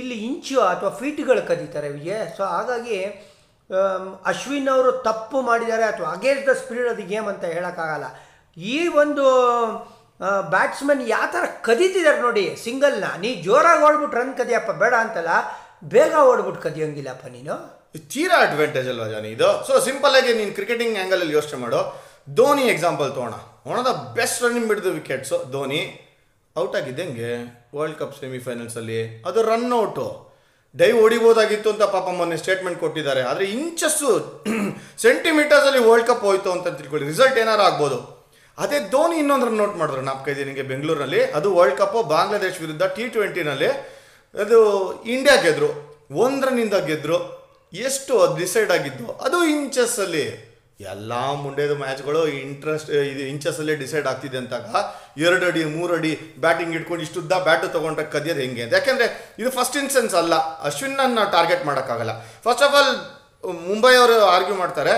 ಇಲ್ಲಿ 0.00 0.16
ಇಂಚು 0.28 0.58
ಅಥವಾ 0.72 0.90
ಫೀಟ್ಗಳು 1.00 1.42
ಕದೀತಾರೆ 1.50 1.90
ವಿಜಯ್ 1.98 2.24
ಸೊ 2.36 2.42
ಹಾಗಾಗಿ 2.54 2.98
ಅಶ್ವಿನ್ 4.30 4.68
ಅವರು 4.74 4.90
ತಪ್ಪು 5.06 5.38
ಮಾಡಿದ್ದಾರೆ. 5.48 5.84
ಅಥವಾ 5.92 6.08
ಅಗೇನ್ಸ್ಟ್ 6.16 6.46
ದ 6.50 6.54
ಸ್ಪಿರಿಟ್ 6.60 6.90
ಅದು 6.92 7.04
ಗೇಮ್ 7.12 7.28
ಅಂತ 7.32 7.44
ಹೇಳೋಕ್ಕಾಗಲ್ಲ. 7.56 8.06
ಈ 8.56 8.78
ಒಂದು 9.02 9.24
ಬ್ಯಾಟ್ಸ್ಮನ್ 10.54 11.02
ಯಾವ 11.14 11.26
ಥರ 11.34 11.44
ಕದೀತಿದ್ದಾರೆ 11.68 12.20
ನೋಡಿ 12.26 12.44
ಸಿಂಗಲ್ನ 12.64 13.08
ನೀ. 13.24 13.30
ಜೋರಾಗಿ 13.46 13.82
ಓಡ್ಬಿಟ್ಟು 13.88 14.16
ರನ್ 14.20 14.32
ಕದಿಯಪ್ಪ, 14.40 14.70
ಬೇಡ 14.82 14.94
ಅಂತಲ್ಲ. 15.04 15.32
ಬೇಗ 15.94 16.12
ಓಡ್ಬಿಟ್ಟು 16.30 16.60
ಕದಿಯೋಂಗಿಲ್ಲಪ್ಪ 16.66 17.26
ನೀನು. 17.36 17.56
ತೀರಾ 18.12 18.38
ಅಡ್ವಾಂಟೇಜ್ 18.46 18.88
ಅಲ್ವಾ 18.92 19.06
ಜಾನಿ 19.12 19.28
ಇದು? 19.36 19.50
ಸೊ 19.66 19.74
ಸಿಂಪಲ್ 19.86 20.14
ಆಗಿ 20.18 20.32
ನೀನು 20.40 20.52
ಕ್ರಿಕೆಟಿಂಗ್ 20.58 20.96
ಆ್ಯಂಗಲಲ್ಲಿ 20.98 21.34
ಯೋಚನೆ 21.38 21.58
ಮಾಡು. 21.64 21.80
ಧೋನಿ 22.34 22.62
ಎಕ್ಸಾಂಪಲ್ 22.62 23.14
ತೊಗೋಣ 23.14 23.34
ಒನ್ 23.66 23.84
ದ 23.84 24.12
ಬೆಸ್ಟ್ 24.14 24.42
ರನ್ನಿಂಗ್ 24.42 24.69
ಬಿಡ್ದು 24.69 24.90
ವಿಕೆಟ್ಸು 24.90 25.52
ಧೋನಿ 25.52 26.00
ಔಟ್ 26.58 26.76
ಆಗಿದ್ದಂಗೆ 26.76 27.30
ವರ್ಲ್ಡ್ 27.75 27.98
ಕಪ್ 27.98 28.20
ಸೆಮಿಫೈನಲ್ಸಲ್ಲಿ 28.20 29.22
ಅದು 29.26 29.42
ರನ್ 29.42 29.72
ಔಟು 29.72 30.28
ಡೈ 30.76 30.90
ಹೊಡಿಬೋದಾಗಿತ್ತು 30.90 31.70
ಅಂತ 31.70 31.82
ಪಾಪ 31.82 32.08
ಮೊನ್ನೆ 32.08 32.36
ಸ್ಟೇಟ್ಮೆಂಟ್ 32.36 32.80
ಕೊಟ್ಟಿದ್ದಾರೆ. 32.80 33.20
ಆದರೆ 33.20 33.44
ಇಂಚಸ್ಸು 33.44 34.42
ಸೆಂಟಿಮೀಟರ್ಸಲ್ಲಿ 34.98 35.84
ವರ್ಲ್ಡ್ 35.84 36.08
ಕಪ್ 36.08 36.20
ಹೋಯ್ತು 36.20 36.52
ಅಂತ 36.52 36.69
ತಿಳ್ಕೊಳ್ಳಿ. 36.69 37.08
ರಿಸಲ್ಟ್ 37.08 37.38
ಏನಾರು 37.38 37.62
ಆಗ್ಬೋದು. 37.62 38.28
ಅದೇ 38.58 38.81
ಧೋನಿ 38.90 39.16
ಇನ್ನೊಂದು 39.16 39.46
ರನ್ 39.46 39.56
ನೋಟ್ 39.56 39.76
ಮಾಡಿದ್ರು. 39.76 40.02
ನಾಲ್ಕೈದು 40.02 40.44
ನಿಮಗೆ 40.44 40.62
ಬೆಂಗಳೂರಿನಲ್ಲಿ. 40.62 41.24
ಅದು 41.24 41.56
ವರ್ಲ್ಡ್ 41.56 41.78
ಕಪ್ 41.78 42.08
ಬಾಂಗ್ಲಾದೇಶ್ 42.08 42.60
ವಿರುದ್ಧ 42.60 42.82
ಟಿ 42.82 43.08
ಟ್ವೆಂಟಿನಲ್ಲಿ 43.08 43.66
ಅದು 44.40 44.58
ಇಂಡಿಯಾ 45.02 45.36
ಗೆದ್ರು. 45.42 45.70
ಒಂದು 46.12 46.46
ರನ್ನಿಂದ 46.46 46.74
ಗೆದ್ರು. 46.74 47.19
ಎಷ್ಟು 47.72 48.20
ಅದು 48.20 48.36
ಡಿಸೈಡ್ 48.38 48.70
ಆಗಿದ್ದು? 48.70 49.12
ಅದು 49.12 49.44
ಇಂಚಸ್ಸಲ್ಲಿ 49.44 50.47
ಎಲ್ಲ 50.80 51.12
ಮುಂಡೆದು 51.42 51.75
ಮ್ಯಾಚ್ಗಳು 51.82 52.20
ಇಂಟ್ರೆಸ್ಟ್, 52.42 52.90
ಇದು 53.12 53.22
ಇಂಚಸ್ಸಲ್ಲೇ 53.30 53.75
ಡಿಸೈಡ್ 53.80 54.06
ಆಗ್ತಿದೆ 54.10 54.38
ಅಂತಾಗ 54.40 54.66
ಎರಡು 55.26 55.44
ಅಡಿ, 55.50 55.62
ಮೂರು 55.76 55.92
ಅಡಿ 55.98 56.12
ಬ್ಯಾಟಿಂಗ್ 56.44 56.75
ಇಟ್ಕೊಂಡು 56.78 57.02
ಇಷ್ಟುದ್ದ 57.06 57.38
ಬ್ಯಾಟು 57.46 57.69
ತೊಗೊಂಡ್ರೆ 57.76 58.04
ಕದಿಯೋದು 58.12 58.40
ಹೆಂಗೆ 58.44 58.62
ಅಂತ. 58.64 58.72
ಯಾಕೆಂದರೆ 58.78 59.06
ಇದು 59.40 59.50
ಫಸ್ಟ್ 59.58 59.78
ಇನ್ಸೆನ್ಸ್ 59.82 60.14
ಅಲ್ಲ 60.20 60.34
ಅಶ್ವಿನ್ನ 60.69 61.25
ಟಾರ್ಗೆಟ್ 61.36 61.64
ಮಾಡೋಕ್ಕಾಗಲ್ಲ. 61.70 62.14
ಫಸ್ಟ್ 62.44 62.62
ಆಫ್ 62.66 62.76
ಆಲ್ 62.80 62.92
ಮುಂಬೈ 63.70 63.92
ಅವರು 64.02 64.19
ಆರ್ಗ್ಯೂ 64.34 64.58
ಮಾಡ್ತಾರೆ 64.62 64.94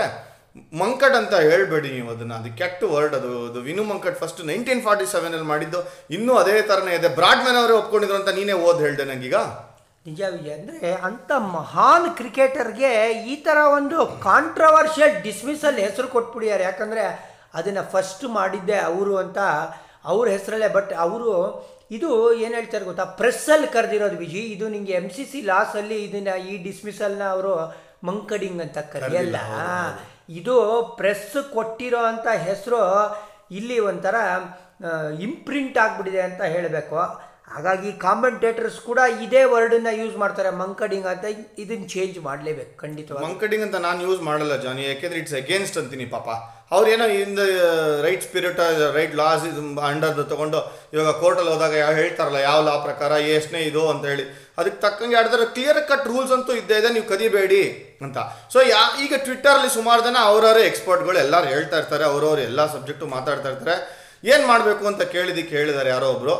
ಮಂಕಡ್ 0.81 1.17
ಅಂತ 1.21 1.33
ಹೇಳ್ಬೇಡಿ 1.49 1.89
ನೀವು 1.97 2.09
ಅದನ್ನು, 2.13 2.35
ಅದು 2.39 2.49
ಕೆಟ್ಟ 2.61 2.83
ವರ್ಡ್ 2.93 3.13
ಅದು 3.19 3.31
ಅದು 3.49 3.59
Vinoo 3.67 3.83
Mankad 3.91 4.17
first 4.21 4.41
nineteen 4.51 4.81
forty 4.87 5.05
ಸೆವೆನಲ್ಲಿ 5.11 5.47
ಮಾಡಿದ್ದು, 5.51 5.81
ಇನ್ನೂ 6.15 6.33
ಅದೇ 6.43 6.55
ಥರನೇ 6.71 6.93
ಇದೆ. 6.99 7.11
ಬ್ರಾಡ್ಮ್ಯಾನ್ 7.19 7.59
ಅವರೇ 7.63 7.75
ಒಪ್ಕೊಂಡಿದ್ರು 7.81 8.17
ಅಂತ 8.21 8.31
ನೀನೇ 8.39 8.57
ಓದ್ 8.67 8.81
ಹೇಳ್ದೆ 8.85 9.05
ನನಗೀಗ 9.11 9.37
ನಿಜ 10.05 10.21
ವಿಜಯ 10.33 10.53
ಅಂದರೆ 10.59 10.91
ಅಂಥ 11.07 11.31
ಮಹಾನ್ 11.55 12.07
ಕ್ರಿಕೆಟರ್ಗೆ 12.19 12.91
ಈ 13.31 13.35
ಥರ 13.45 13.57
ಒಂದು 13.77 13.97
ಕಾಂಟ್ರವರ್ಷಿಯಲ್ 14.27 15.13
ಡಿಸ್ಮಿಸಲ್ 15.25 15.77
ಹೆಸರು 15.85 16.07
ಕೊಟ್ಬಿಡ್ಯಾರೆ. 16.15 16.63
ಯಾಕಂದರೆ 16.69 17.03
ಅದನ್ನು 17.59 17.83
ಫಸ್ಟ್ 17.93 18.25
ಮಾಡಿದ್ದೆ 18.37 18.77
ಅವರು 18.89 19.13
ಅಂತ 19.23 19.39
ಅವ್ರ 20.11 20.25
ಹೆಸರಲ್ಲೇ 20.35 20.69
ಬಟ್ 20.77 20.93
ಅವರು 21.05 21.31
ಇದು 21.97 22.09
ಏನು 22.43 22.53
ಹೇಳ್ತಾರೆ 22.57 22.85
ಗೊತ್ತಾ? 22.89 23.05
ಪ್ರೆಸ್ಸಲ್ಲಿ 23.21 23.69
ಕರೆದಿರೋದು 23.77 24.17
ವಿಜಿ. 24.23 24.41
ಇದು 24.55 24.65
ನಿಮಗೆ 24.75 24.93
ಎಂ 25.01 25.07
ಸಿ 25.15 25.23
ಸಿ 25.31 25.39
ಲಾಸಲ್ಲಿ 25.51 25.97
ಇದನ್ನು 26.07 26.35
ಈ 26.49 26.53
ಡಿಸ್ಮಿಸಲ್ನ 26.67 27.23
ಅವರು 27.35 27.53
ಮಂಕಡಿಂಗ್ 28.09 28.61
ಅಂತ 28.65 28.79
ಕರೆಯಲ್ಲ. 28.93 29.37
ಇದು 30.39 30.55
ಪ್ರೆಸ್ 30.99 31.35
ಕೊಟ್ಟಿರೋ 31.55 32.01
ಅಂಥ 32.11 32.27
ಹೆಸರು 32.47 32.81
ಇಲ್ಲಿ 33.59 33.77
ಒಂಥರ 33.89 34.15
ಇಂಪ್ರಿಂಟ್ 35.27 35.77
ಆಗಿಬಿಟ್ಟಿದೆ 35.83 36.21
ಅಂತ 36.29 36.41
ಹೇಳಬೇಕು. 36.55 36.97
ಹಾಗಾಗಿ 37.53 37.89
ಕಾಮೆಂಟೇಟರ್ಸ್ 38.05 38.79
ಕೂಡ 38.87 38.99
ಇದೇ 39.25 39.41
ವರ್ಡನ್ನ 39.53 39.89
ಯೂಸ್ 40.01 40.15
ಮಾಡ್ತಾರೆ. 40.21 40.49
ಮಂಕಡಿಂಗ್ 40.61 41.07
ಅಂತ 41.11 41.25
ಇದನ್ನ 41.63 41.85
ಚೇಂಜ್ 41.93 42.17
ಮಾಡಲೇಬೇಕು 42.27 42.73
ಖಂಡಿತವಾಗಿ 42.83 43.25
ಮಂಕಡಿಂಗ್ 43.27 43.63
ಅಂತ 43.67 43.77
ನಾನು 43.87 43.99
ಯೂಸ್ 44.07 44.21
ಮಾಡಲ್ಲ 44.29 44.55
ಜಾನಿ, 44.65 44.83
ಯಾಕೆಂದ್ರೆ 44.91 45.19
ಇಟ್ಸ್ 45.21 45.37
ಅಗೇನ್ಸ್ಟ್ 45.41 45.79
ಅಂತೀನಿ 45.81 46.05
ಪಾಪ. 46.15 46.29
ಅವ್ರೇನೋ 46.75 47.05
in 47.21 47.33
the 47.39 47.45
right 48.05 48.23
spirit 48.27 48.59
right 48.97 49.15
laws 49.21 49.43
ಇದು 49.49 49.61
ಅಂಡರ್ 49.89 50.21
ತಗೊಂಡು 50.33 50.59
ಇವಾಗ 50.93 51.09
ಕೋರ್ಟಲ್ಲಿ 51.23 51.51
ಹೋದಾಗ 51.53 51.73
ಯಾವ 51.81 51.95
ಹೇಳ್ತಾರಲ್ಲ, 52.01 52.39
ಯಾವ 52.49 52.59
ಲಾ 52.67 52.75
ಪ್ರಕಾರ, 52.85 53.11
ಎಷ್ಟನೇ 53.37 53.61
ಇದು 53.71 53.81
ಅಂತ 53.93 54.05
ಹೇಳಿ. 54.11 54.25
ಅದಕ್ಕೆ 54.59 54.79
ತಕ್ಕಂಗೆ 54.85 55.17
ಆಡಿದ್ರೆ 55.21 55.47
ಕ್ಲಿಯರ್ 55.57 55.81
ಕಟ್ 55.89 56.07
ರೂಲ್ಸ್ 56.11 56.33
ಅಂತೂ 56.37 56.53
ಇದ್ದೇ 56.61 56.77
ಇದೆ, 56.81 56.89
ನೀವು 56.95 57.07
ಕದಿಬೇಡಿ 57.11 57.63
ಅಂತ. 58.05 58.17
ಸೊ 58.53 58.59
ಯಾ, 58.71 58.81
ಈಗ 59.03 59.13
ಟ್ವಿಟ್ಟರಲ್ಲಿ 59.27 59.71
ಸುಮಾರು 59.77 60.01
ಜನ 60.07 60.17
ಅವರವರೇ 60.29 60.63
ಎಕ್ಸ್ಪರ್ಟ್ಗಳು 60.71 61.19
ಎಲ್ಲರೂ 61.25 61.49
ಹೇಳ್ತಾ 61.55 61.77
ಇರ್ತಾರೆ, 61.81 62.05
ಅವ್ರವ್ರು 62.11 62.41
ಎಲ್ಲ 62.49 62.61
ಸಬ್ಜೆಕ್ಟು 62.75 63.07
ಮಾತಾಡ್ತಾ 63.17 63.51
ಇರ್ತಾರೆ. 63.53 63.77
ಏನು 64.31 64.43
ಮಾಡಬೇಕು 64.53 64.83
ಅಂತ 64.93 65.03
ಕೇಳಿದಕ್ಕೆ 65.13 65.53
ಹೇಳಿದ್ದಾರೆ 65.59 65.91
ಯಾರೋ 65.95 66.09
ಒಬ್ರು. 66.15 66.37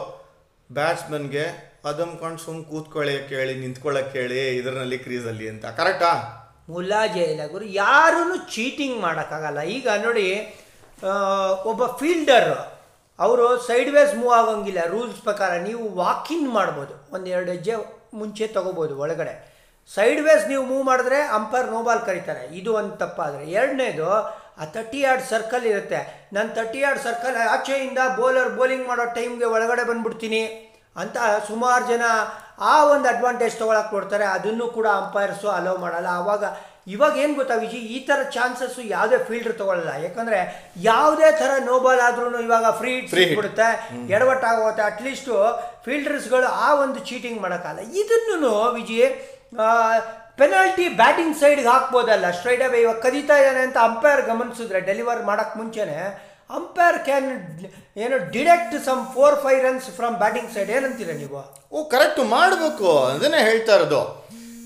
ಬ್ಯಾಟ್ಸ್ಮನ್ಗೆ 0.78 1.46
ಅದಮ್ಕೊಂಡು 1.86 2.40
ಸುಮ್ 2.44 2.66
ಕೂತ್ಕೊಳ್ಳಿ 2.66 3.16
ಕೇಳಿ 3.30 3.54
ನಿಂತ್ಕೊಳ್ಳೋಕೆ 3.60 4.12
ಕೇಳಿ 4.14 4.42
ಇದರಲ್ಲಿ 4.58 4.98
ಕ್ರೀಸಲ್ಲಿ 4.98 5.50
ಅಂತ. 5.50 5.66
ಕರೆಕ್ಟಾ 5.80 6.12
ಮುಲಾಜೆ 6.70 7.24
ಇಲ್ಲ 7.24 7.46
ಗುರು 7.52 7.66
ಯಾರೂ 7.66 8.22
ಚೀಟಿಂಗ್ 8.54 8.98
ಮಾಡೋಕ್ಕಾಗಲ್ಲ. 9.02 9.62
ಈಗ 9.62 9.88
ನೋಡಿ 10.04 10.28
ಒಬ್ಬ 11.64 11.86
ಫೀಲ್ಡರ್ 12.00 12.52
ಅವರು 13.20 13.46
ಸೈಡ್ 13.68 13.90
ವೇಸ್ 13.96 14.14
ಮೂವ್ 14.16 14.34
ಆಗೋಂಗಿಲ್ಲ. 14.34 14.82
ರೂಲ್ಸ್ 14.88 15.22
ಪ್ರಕಾರ 15.22 15.52
ನೀವು 15.68 15.84
ವಾಕಿಂಗ್ 15.96 16.50
ಮಾಡ್ಬೋದು. 16.50 16.94
ಒಂದು 17.16 17.28
ಎರಡು 17.28 17.52
ಹೆಜ್ಜೆ 17.52 17.74
ಮುಂಚೆ 18.14 18.48
ತಗೋಬೋದು 18.48 18.94
ಒಳಗಡೆ. 19.00 19.34
ಸೈಡ್ 19.96 20.22
ವೇಸ್ 20.22 20.46
ನೀವು 20.48 20.64
ಮೂವ್ 20.66 20.84
ಮಾಡಿದ್ರೆ 20.86 21.20
ಅಂಪೈರ್ 21.38 21.68
ನೋಬಾಲ್ 21.72 22.02
ಕರೀತಾರೆ. 22.06 22.44
ಇದು 22.60 22.74
ಒಂದು 22.74 22.94
ತಪ್ಪಾದರೆ. 23.04 23.44
ಎರಡನೇದು 23.60 24.08
ಆ 24.62 24.66
ತರ್ಟಿ 24.76 25.00
ಯಾರ್ಡ್ 25.02 25.24
ಸರ್ಕಲ್ 25.34 25.66
ಇರುತ್ತೆ. 25.72 26.00
ನನ್ನ 26.36 26.48
ತರ್ಟಿ 26.58 26.80
ಯಾರ್ಡ್ 26.82 27.02
ಸರ್ಕಲ್ 27.06 27.38
ಆಚೆಯಿಂದ 27.54 28.02
ಬೌಲರ್ 28.20 28.52
ಬೌಲಿಂಗ್ 28.58 28.86
ಮಾಡೋ 28.90 29.06
ಟೈಮ್ಗೆ 29.18 29.48
ಒಳಗಡೆ 29.56 29.84
ಬಂದ್ಬಿಡ್ತೀನಿ 29.90 30.42
ಅಂತ 31.02 31.18
ಸುಮಾರು 31.48 31.84
ಜನ 31.92 32.06
ಆ 32.72 32.74
ಒಂದು 32.94 33.08
ಅಡ್ವಾಂಟೇಜ್ 33.14 33.56
ತೊಗೊಳಕ್ಕೆ 33.62 33.92
ಕೊಡ್ತಾರೆ 33.96 34.26
ಅದನ್ನು 34.36 34.66
ಕೂಡ 34.78 34.88
ಅಂಪೈರ್ಸು 35.02 35.48
ಅಲೋ 35.58 35.74
ಮಾಡಲ್ಲ. 35.84 36.10
ಆವಾಗ 36.22 36.44
ಇವಾಗ 36.88 37.14
ಏನು 37.24 37.34
ಗೊತ್ತಾ 37.40 37.56
ವಿಜಿ 37.64 37.80
ಈ 37.96 37.98
ಥರ 38.08 38.20
ಚಾನ್ಸಸ್ಸು 38.36 38.82
ಯಾವುದೇ 38.94 39.18
ಫೀಲ್ಡ್ 39.28 39.52
ತಗೊಳ್ಳಲ್ಲ. 39.60 39.92
ಯಾಕಂದರೆ 40.06 40.40
ಯಾವುದೇ 40.90 41.28
ಥರ 41.42 41.52
ನೋಬಲ್ 41.72 42.00
ಆದ್ರೂ 42.08 42.40
ಇವಾಗ 42.48 42.70
ಫ್ರೀ 42.80 42.94
ಫ್ರೀ 43.12 43.24
ಕೊಡುತ್ತೆ 43.40 43.68
ಬಿಡುತ್ತೆ 43.68 44.14
ಎಡವಟ್ಟಾಗುತ್ತೆ 44.16 44.84
ಅಟ್ಲೀಸ್ಟು 44.90 45.36
ಫೀಲ್ಡರ್ಸ್ಗಳು 45.86 46.48
ಆ 46.66 46.70
ಒಂದು 46.84 47.00
ಚೀಟಿಂಗ್ 47.10 47.40
ಮಾಡೋಕ್ಕಲ್ಲ 47.46 47.84
ಇದನ್ನು 48.02 48.54
ವಿಜಿ 48.80 48.98
ಪೆನಾಲ್ಟಿ 50.42 50.86
ಬ್ಯಾಟಿಂಗ್ 51.02 51.36
ಸೈಡ್ಗೆ 51.40 51.70
ಹಾಕ್ಬೋದಲ್ಲ. 51.74 52.26
ಸ್ಟ್ರೈಟ್ 52.38 52.64
ಅವೇ 52.68 52.78
ಇವಾಗ 52.84 53.00
ಕದೀತಾ 53.06 53.36
ಇದ್ದಾನೆ 53.42 53.62
ಅಂತ 53.68 53.78
ಅಂಪೈರ್ 53.88 54.22
ಗಮನಿಸಿದ್ರೆ 54.30 54.80
ಡೆಲಿವರ್ 54.90 55.22
ಮಾಡೋಕ್ಕೆ 55.30 55.58
ಮುಂಚೆನೇ 55.62 55.98
ಅಂಪೈರ್ 56.58 56.98
ಕ್ಯಾನ್ 57.08 57.28
ಏನು 58.04 58.16
deduct 58.36 58.76
some 58.88 59.02
four 59.16 59.36
five 59.44 59.60
runs 59.68 59.90
from 59.98 60.16
batting 60.24 60.50
side 60.56 60.72
ಏನಂತೀರ 60.78 61.12
ನೀವು? 61.22 61.42
ಓ 61.76 61.84
ಕರೆಕ್ಟ್ 61.94 62.22
ಮಾಡಬೇಕು. 62.36 62.90
ಅದನ್ನೇ 63.14 63.42
ಹೇಳ್ತಾ 63.50 63.76
ಇರೋದು. 63.80 64.02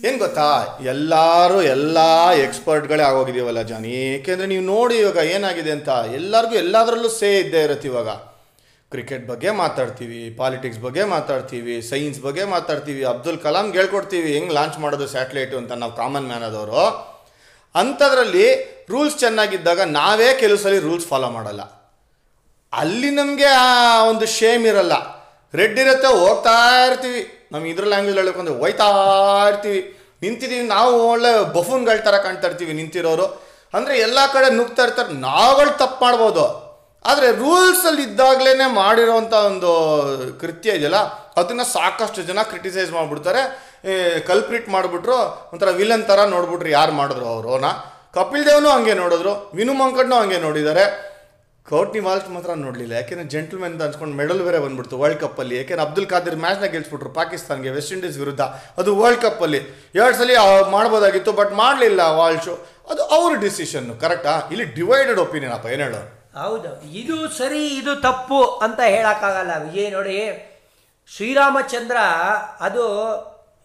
ಏನು 0.08 0.18
ಗೊತ್ತಾ? 0.18 0.78
ಎಲ್ಲರೂ 0.82 1.62
ಎಲ್ಲ 1.62 1.98
ಎಕ್ಸ್ಪರ್ಟ್ಗಳೇ 2.32 3.04
ಆಗೋಗಿದ್ದೀವಲ್ಲ 3.04 3.62
ಜಾನಿ. 3.62 3.90
ಏಕೆಂದರೆ 3.90 4.48
ನೀವು 4.48 4.64
ನೋಡಿ 4.64 4.96
ಇವಾಗ 4.96 5.16
ಏನಾಗಿದೆ 5.16 5.72
ಅಂತ. 5.72 5.90
ಎಲ್ಲರಿಗೂ 5.90 6.56
ಎಲ್ಲದರಲ್ಲೂ 6.56 7.10
ಸೇ 7.10 7.40
ಇದ್ದೇ 7.40 7.64
ಇರುತ್ತೆ 7.64 7.88
ಇವಾಗ. 7.88 8.10
ಕ್ರಿಕೆಟ್ 8.92 9.28
ಬಗ್ಗೆ 9.28 9.52
ಮಾತಾಡ್ತೀವಿ 9.52 10.30
ಪಾಲಿಟಿಕ್ಸ್ 10.38 10.80
ಬಗ್ಗೆ 10.80 11.04
ಮಾತಾಡ್ತೀವಿ 11.04 11.82
ಸೈನ್ಸ್ 11.82 12.20
ಬಗ್ಗೆ 12.20 12.44
ಮಾತಾಡ್ತೀವಿ, 12.44 13.04
ಅಬ್ದುಲ್ 13.04 13.40
ಕಲಾಂ 13.40 13.72
ಹೇಳ್ಕೊಡ್ತೀವಿ, 13.72 14.34
ಹೆಂಗೆ 14.34 14.54
ಲಾಂಚ್ 14.54 14.80
ಮಾಡೋದು 14.80 15.08
ಸ್ಯಾಟಲೈಟು 15.08 15.58
ಅಂತ 15.58 15.72
ನಾವು 15.72 15.96
ಕಾಮನ್ 15.96 16.28
ಮ್ಯಾನ್ 16.28 16.44
ಆದವರು. 16.44 16.84
ಅಂಥದ್ರಲ್ಲಿ 17.76 18.54
ರೂಲ್ಸ್ 18.90 19.18
ಚೆನ್ನಾಗಿದ್ದಾಗ 19.18 19.82
ನಾವೇ 19.82 20.34
ಕೆಲವು 20.40 20.58
ಸಲ 20.58 20.80
ರೂಲ್ಸ್ 20.80 21.08
ಫಾಲೋ 21.08 21.30
ಮಾಡಲ್ಲ. 21.30 21.62
ಅಲ್ಲಿ 22.74 23.10
ನಮಗೆ 23.10 23.46
ಆ 23.46 24.04
ಒಂದು 24.04 24.26
ಶೇಮ್ 24.26 24.66
ಇರಲ್ಲ. 24.66 24.94
ರೆಡ್ 25.54 25.80
ಇರುತ್ತೆ, 25.80 26.08
ಹೋಗ್ತಾ 26.08 26.86
ಇರ್ತೀವಿ. 26.88 27.35
ನಮ್ಮ 27.54 27.72
ಇದ್ರ 27.72 27.86
ಲ್ಯಾಂಗ್ವೇಜ್ 27.92 28.18
ಹೇಳ್ಬೇಕಂದ್ರೆ 28.20 28.56
ಹೋಯ್ತಾ 28.62 28.88
ಇರ್ತೀವಿ. 29.50 29.82
ನಿಂತಿದ್ದೀವಿ 30.24 30.66
ನಾವು 30.76 30.92
ಒಳ್ಳೆ 31.14 31.32
ಬಫೂನ್ಗಳ 31.56 31.98
ಥರ 32.08 32.18
ಕಾಣ್ತಾ 32.26 32.48
ಇರ್ತೀವಿ 32.50 32.74
ನಿಂತಿರೋರು. 32.80 33.26
ಅಂದರೆ 33.78 33.94
ಎಲ್ಲ 34.06 34.20
ಕಡೆ 34.36 34.48
ನುಗ್ತಾ 34.60 34.84
ಇರ್ತಾರೆ. 34.86 35.12
ನಾವುಗಳು 35.28 35.72
ತಪ್ಪು 35.82 36.00
ಮಾಡ್ಬೋದು. 36.06 36.46
ಆದರೆ 37.06 37.28
ರೂಲ್ಸಲ್ಲಿ 37.42 38.04
ಇದ್ದಾಗಲೇ 38.10 38.68
ಮಾಡಿರೋವಂಥ 38.82 39.34
ಒಂದು 39.50 39.72
ಕೃತ್ಯ 40.42 40.78
ಇದೆಯಲ್ಲ, 40.78 41.00
ಅದನ್ನು 41.40 41.66
ಸಾಕಷ್ಟು 41.74 42.22
ಜನ 42.30 42.40
ಕ್ರಿಟಿಸೈಸ್ 42.52 42.92
ಮಾಡಿಬಿಡ್ತಾರೆ. 42.98 43.42
ಕಲ್ಪ್ರಿಟ್ 44.30 44.70
ಮಾಡಿಬಿಟ್ರು, 44.76 45.18
ಒಂಥರ 45.54 45.72
ವಿಲನ್ 45.80 46.06
ಥರ 46.12 46.20
ನೋಡ್ಬಿಟ್ರು 46.36 46.70
ಯಾರು 46.80 46.94
ಮಾಡಿದ್ರು 47.02 47.28
ಅವರು 47.34 47.60
ಕಪಿಲ್ 48.18 48.46
ದೇವ್ನು 48.48 48.70
ಹಂಗೆ 48.76 48.94
ನೋಡಿದ್ರು, 49.02 49.32
ವಿನು 49.58 49.74
ಮಂಕಣ್ಣು 49.82 50.16
ಹಂಗೆ 50.22 50.38
ನೋಡಿದ್ದಾರೆ. 50.48 50.84
ಕೌಟ್ನಿ 51.70 52.00
ವಾಲ್ಟ್ 52.00 52.30
ಮಾತ್ರ 52.30 52.54
ನೋಡಲಿಲ್ಲ. 52.54 52.94
ಯಾಕೆಂದ್ರೆ 52.94 53.28
ಜೆಂಟಲ್ಮೆನ್ 53.28 53.72
ಅಂತ 53.74 53.84
ಅನ್ಸ್ಕೊಂಡು 53.84 54.16
ಮೆಡಲ್ 54.16 54.42
ಬೇರೆ 54.44 54.60
ಬಂದ್ಬಿಡ್ತು 54.60 55.00
ವರ್ಲ್ಡ್ 55.00 55.20
ಕಪ್ಪಲ್ಲಿ 55.22 55.58
ಯಾಕೆಂದ್ರೆ 55.58 55.86
ಅಬ್ದುಲ್ 55.88 56.10
ಖಾದಿರ್ 56.10 56.36
ಮ್ಯಾಚ್ನ 56.36 56.66
ಗೆಲ್ಸ್ಬಿಟ್ರು 56.66 57.10
ಪಾಕಿಸ್ತಾನ್ಗೆ 57.10 57.70
ವೆಸ್ಟ್ 57.70 57.94
ಇಂಡೀಸ್ 57.94 58.18
ವಿರುದ್ಧ. 58.18 58.42
ಅದು 58.78 59.00
ವರ್ಲ್ಡ್ 59.00 59.22
ಕಪ್ಪಲ್ಲಿ 59.22 59.62
ಎರಡು 59.96 60.18
ಸಲ 60.18 60.30
ಮಾಡ್ಬೋದಾಗಿತ್ತು 60.76 61.32
ಬಟ್ 61.32 61.54
ಮಾಡಲಿಲ್ಲ 61.54 62.02
ವಾಲ್ಶು 62.20 62.56
ಅದು 62.90 63.04
ಅವ್ರ 63.04 63.40
ಡಿಸಿಷನ್ನು 63.40 63.96
ಕರೆಕ್ಟಾ 63.96 64.50
ಇಲ್ಲಿ 64.52 64.66
ಡಿವೈಡೆಡ್ 64.66 65.20
ಒಪಿನಿಯನ್ 65.20 65.54
ಅಪ್ಪ 65.54 65.66
ಏನು 65.66 66.02
ಹೌದು. 66.42 66.70
ಇದು 67.02 67.38
ಸರಿ 67.38 67.68
ಇದು 67.68 68.02
ತಪ್ಪು 68.02 68.40
ಅಂತ 68.66 68.80
ಹೇಳೋಕ್ಕಾಗಲ್ಲ. 68.80 69.52
ವಿಜಯ್ 69.64 69.92
ನೋಡಿ 69.92 70.18
ಶ್ರೀರಾಮಚಂದ್ರ 71.16 71.98
ಅದು 72.60 72.84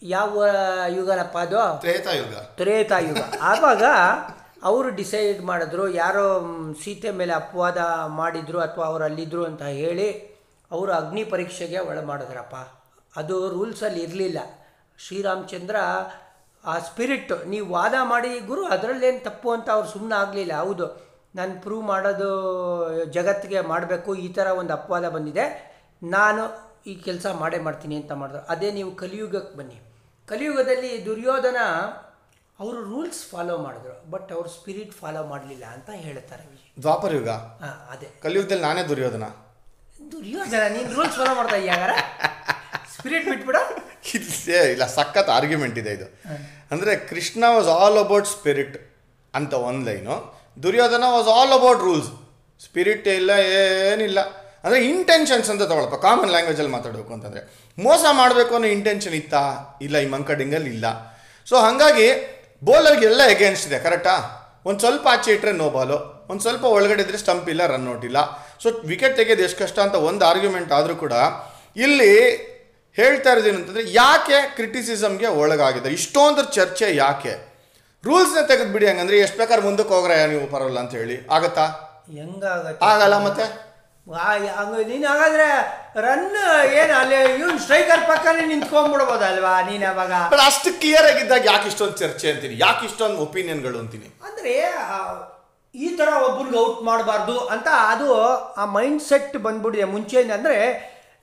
ಯಾವ 0.02 0.44
ಯುಗನಪ್ಪ 0.96 1.38
ಅದು? 1.38 1.80
ತ್ರೇತಾಯುಗ. 1.80 2.34
ತ್ರೇತಾಯುಗ. 2.34 3.18
ಆವಾಗ 3.40 3.82
ಅವರು 4.68 4.88
ಡಿಸೈಡ್ 5.00 5.40
ಮಾಡಿದ್ರು, 5.50 5.84
ಯಾರೋ 6.02 6.24
ಸೀತೆ 6.82 7.10
ಮೇಲೆ 7.10 7.32
ಅಪವಾದ 7.32 7.78
ಮಾಡಿದ್ರು 8.20 8.58
ಅಥವಾ 8.60 8.84
ಅವರು 8.86 9.04
ಅಲ್ಲಿದ್ದರು 9.04 9.42
ಅಂತ 9.50 9.62
ಹೇಳಿ 9.82 10.08
ಅವರು 10.70 10.92
ಅಗ್ನಿ 10.92 11.22
ಪರೀಕ್ಷೆಗೆ 11.24 11.78
ಒಳ 11.90 11.98
ಮಾಡಿದ್ರಪ್ಪ. 12.10 12.56
ಅದು 13.20 13.36
ರೂಲ್ಸಲ್ಲಿ 13.54 14.00
ಇರಲಿಲ್ಲ. 14.06 14.38
ಶ್ರೀರಾಮಚಂದ್ರ, 14.98 15.76
ಆ 16.64 16.74
ಸ್ಪಿರಿಟ್ 16.78 17.32
ನೀವು 17.46 17.66
ವಾದ 17.72 17.94
ಮಾಡಿ, 18.12 18.32
ಗುರು 18.50 18.64
ಅದರಲ್ಲೇನು 18.74 19.20
ತಪ್ಪು 19.24 19.48
ಅಂತ 19.50 19.68
ಅವ್ರು 19.76 19.88
ಸುಮ್ಮನೆ 19.88 20.16
ಆಗಲಿಲ್ಲ. 20.22 20.54
ಹೌದು, 20.64 20.86
ನಾನು 21.34 21.54
ಪ್ರೂವ್ 21.62 21.84
ಮಾಡೋದು 21.92 22.30
ಜಗತ್ತಿಗೆ 23.16 23.60
ಮಾಡಬೇಕು, 23.72 24.10
ಈ 24.26 24.28
ಥರ 24.32 24.46
ಒಂದು 24.60 24.72
ಅಪವಾದ 24.72 25.08
ಬಂದಿದೆ. 25.08 25.46
ನಾನು 26.02 26.42
ಈ 26.86 26.94
ಕೆಲಸ 27.06 27.26
ಮಾಡೇ 27.42 27.58
ಮಾಡ್ತೀನಿ 27.58 27.96
ಅಂತ 28.02 28.12
ಮಾಡಿದ್ರು. 28.12 28.42
ಅದೇ 28.52 28.68
ನೀವು 28.70 28.90
ಕಲಿಯುಗಕ್ಕೆ 29.02 29.56
ಬನ್ನಿ. 29.58 29.78
ಕಲಿಯುಗದಲ್ಲಿ 30.28 30.92
ದುರ್ಯೋಧನ 31.04 31.56
ಅವರು 32.60 32.78
ರೂಲ್ಸ್ 32.84 33.22
ಫಾಲೋ 33.30 33.58
ಮಾಡಿದ್ರು 33.58 33.94
ಬಟ್ 34.10 34.32
ಅವ್ರ 34.32 34.46
ಸ್ಪಿರಿಟ್ 34.48 34.94
ಫಾಲೋ 34.94 35.22
ಮಾಡಲಿಲ್ಲ 35.24 35.64
ಅಂತ 35.64 35.90
ಹೇಳ್ತಾರೆ 36.06 36.42
ದ್ವಾಪರ 36.82 37.12
ಯುಗ? 37.14 37.30
ಹಾಂ 37.62 37.76
ಅದೇ. 37.90 38.08
ಕಲಿಯುಗದಲ್ಲಿ 38.22 38.62
ನಾನೇ 38.62 38.82
ದುರ್ಯೋಧನ. 38.82 39.24
ದುರ್ಯೋಧನ 40.12 40.62
ನೀನು 40.76 40.94
ರೂಲ್ಸ್ 40.94 41.16
ಫಾಲೋ 41.16 41.34
ಮಾಡ್ತಾ 41.34 41.56
ಇದೆಯಾಗ 41.56 41.92
ಸ್ಪಿರಿಟ್ 42.94 43.28
ಬಿಟ್ಬಿಡ. 43.28 43.56
ಇಲ್ಲೇ 44.14 44.72
ಇಲ್ಲ 44.72 44.86
ಸಖತ್ 44.86 45.28
ಆರ್ಗ್ಯುಮೆಂಟ್ 45.28 45.78
ಇದೆ 45.78 45.92
ಇದು. 45.92 46.06
ಅಂದರೆ 46.70 46.96
Krishna 47.10 47.44
was 47.48 47.68
all 47.68 47.98
about 47.98 48.26
spirit 48.26 48.76
ಅಂತ 49.34 49.52
ಒಂದು 49.68 49.86
line 49.86 50.14
Duryodhana 50.62 51.04
was 51.06 51.28
all 51.28 51.52
about 51.52 51.80
rules 51.80 52.10
spirit 52.60 53.08
ಇಲ್ಲ 53.08 53.30
ಏನಿಲ್ಲ. 53.90 54.20
ಅಂದರೆ 54.64 54.80
ಇಂಟೆನ್ಷನ್ಸ್ 54.84 55.50
ಅಂತ 55.50 55.62
ತಗೊಳಪ್ಪ 55.62 55.94
ಕಾಮನ್ 55.94 56.30
ಲ್ಯಾಂಗ್ವೇಜಲ್ಲಿ 56.30 56.70
ಮಾತಾಡಬೇಕು 56.70 57.12
ಅಂತಂದರೆ. 57.12 57.42
ಮೋಸ 57.78 58.04
ಮಾಡಬೇಕು 58.12 58.54
ಅನ್ನೋ 58.54 58.68
ಇಂಟೆನ್ಷನ್ 58.68 59.14
ಇತ್ತಾ? 59.14 59.42
ಇಲ್ಲ 59.82 59.98
ಈ 59.98 60.06
ಮಂಕಡಿಂಗಲ್ಲಿ 60.06 60.70
ಇಲ್ಲ. 60.70 60.86
ಸೊ 61.46 61.56
ಹಾಗಾಗಿ 61.56 62.08
ಬೌಲರ್ಗೆಲ್ಲ 62.64 63.22
ಎಗೇನ್ಸ್ಟ್ 63.22 63.66
ಇದೆ 63.66 63.78
ಕರೆಕ್ಟಾ 63.78 64.14
ಒಂದು 64.66 64.80
ಸ್ವಲ್ಪ 64.80 65.08
ಆಚೆ 65.08 65.32
ಇಟ್ಟರೆ 65.32 65.52
ನೋ 65.52 65.70
ಬಾಲು 65.70 66.26
ಒಂದು 66.30 66.42
ಸ್ವಲ್ಪ 66.42 66.64
ಒಳಗಡೆ 66.64 67.02
ಇದ್ದರೆ 67.02 67.18
ಸ್ಟಂಪ್ 67.18 67.48
ಇಲ್ಲ 67.48 67.66
ರನ್ 67.66 67.94
ಔಟ್ 67.94 68.04
ಇಲ್ಲ. 68.04 68.18
ಸೊ 68.62 68.68
ವಿಕೆಟ್ 68.84 69.16
ತೆಗೆಯೋದು 69.16 69.42
ಎಷ್ಟು 69.42 69.58
ಕಷ್ಟ 69.58 69.78
ಅಂತ 69.78 69.94
ಒಂದು 69.94 70.24
ಆರ್ಗ್ಯುಮೆಂಟ್ 70.24 70.72
ಆದರೂ 70.72 70.96
ಕೂಡ 70.96 71.12
ಇಲ್ಲಿ 71.76 72.12
ಹೇಳ್ತಾ 72.96 73.30
ಇರೋದೇನು 73.30 73.58
ಅಂತಂದರೆ 73.58 73.82
ಯಾಕೆ 73.86 74.56
ಕ್ರಿಟಿಸಿಸಮ್ಗೆ 74.56 75.26
ಒಳಗಾಗಿದೆ? 75.26 75.88
ಇಷ್ಟೊಂದು 75.88 76.44
ಚರ್ಚೆ 76.44 76.96
ಯಾಕೆ? 76.96 77.32
ರೂಲ್ಸ್ನ 78.04 78.46
ತೆಗೆದ್ಬಿಡಿ 78.46 78.88
ಹಂಗಂದ್ರೆ 78.88 79.18
ಎಷ್ಟು 79.18 79.38
ಬೇಕಾದ್ರೆ 79.38 79.66
ಮುಂದಕ್ಕೆ 79.66 79.94
ಹೋಗ್ರೆ 79.94 80.26
ನೀವು 80.26 80.46
ಪರವಲ್ಲ 80.50 80.78
ಅಂತ 80.78 80.90
ಹೇಳಿ. 80.90 81.26
ಆಗತ್ತಾ? 81.30 81.64
ಹೆಂಗಾಗತ್ತೆ? 82.14 82.86
ಆಗಲ್ಲ 82.86 83.26
ಮತ್ತೆ? 83.26 83.69
ನೀನು 84.06 85.06
ಹಾಗಾದ್ರೆ 85.10 85.48
ರನ್ 86.06 86.28
ಏನು 86.80 86.94
ಅಲ್ಲಿ 87.00 87.18
ಇವ್ನು 87.40 87.58
ಸ್ಟ್ರೈಕರ್ 87.64 88.02
ಪಕ್ಕನೇ 88.10 88.44
ನಿಂತ್ಕೊಂಡ್ಬಿಡ್ಬೋದಲ್ವಾ 88.52 89.54
ನೀನು 89.70 89.86
ಅವಾಗ 89.92 90.12
ಬಟ್ 90.32 90.42
ಅಷ್ಟು 90.50 90.70
ಕ್ಲಿಯರ್ 90.80 91.06
ಆಗಿದ್ದಾಗ 91.10 91.44
ಯಾಕೆ 91.52 91.68
ಇಷ್ಟೊಂದು 91.72 91.96
ಚರ್ಚೆ 92.02 92.26
ಅಂತೀನಿ? 92.32 92.54
ಯಾಕೆ 92.64 92.82
ಇಷ್ಟೊಂದು 92.88 93.20
ಒಪಿನಿಯನ್ಗಳು 93.26 93.78
ಅಂತೀನಿ? 93.82 94.08
ಅಂದರೆ 94.28 94.54
ಈ 95.74 95.88
ಥರ 95.98 96.08
ಒಬ್ಬರಿಗೆ 96.28 96.58
ಔಟ್ 96.64 96.80
ಮಾಡಬಾರ್ದು 96.88 97.36
ಅಂತ 97.54 97.68
ಅದು 97.92 98.08
ಆ 98.62 98.64
ಮೈಂಡ್ 98.76 99.02
ಸೆಟ್ 99.10 99.36
ಬಂದ್ಬಿಟ್ಟಿದೆ 99.46 99.86
ಮುಂಚೆಯಿಂದ. 99.94 100.32
ಅಂದರೆ 100.38 100.58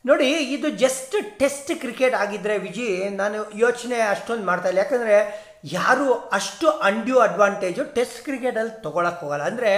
ನೋಡಿ 0.05 0.29
ಇದು 0.55 0.67
ಜಸ್ಟ್ 0.83 1.15
ಟೆಸ್ಟ್ 1.41 1.71
ಕ್ರಿಕೆಟ್ 1.83 2.15
ಆಗಿದ್ದರೆ 2.23 2.55
ವಿಜಿ 2.65 2.87
ನಾನು 3.21 3.37
ಯೋಚನೆ 3.65 3.97
ಅಷ್ಟೊಂದು 4.13 4.45
ಮಾಡ್ತಾ 4.49 4.69
ಇಲ್ಲ. 4.71 4.79
ಯಾಕಂದರೆ 4.85 5.17
ಯಾರು 5.73 6.07
ಅಷ್ಟು 6.37 6.67
ಅಂಡ್ಯೂ 6.89 7.17
ಅಡ್ವಾಂಟೇಜು 7.27 7.83
ಟೆಸ್ಟ್ 7.97 8.19
ಕ್ರಿಕೆಟಲ್ಲಿ 8.27 8.75
ತೊಗೊಳಕ್ಕೆ 8.85 9.21
ಹೋಗಲ್ಲ. 9.25 9.45
ಅಂದರೆ 9.51 9.71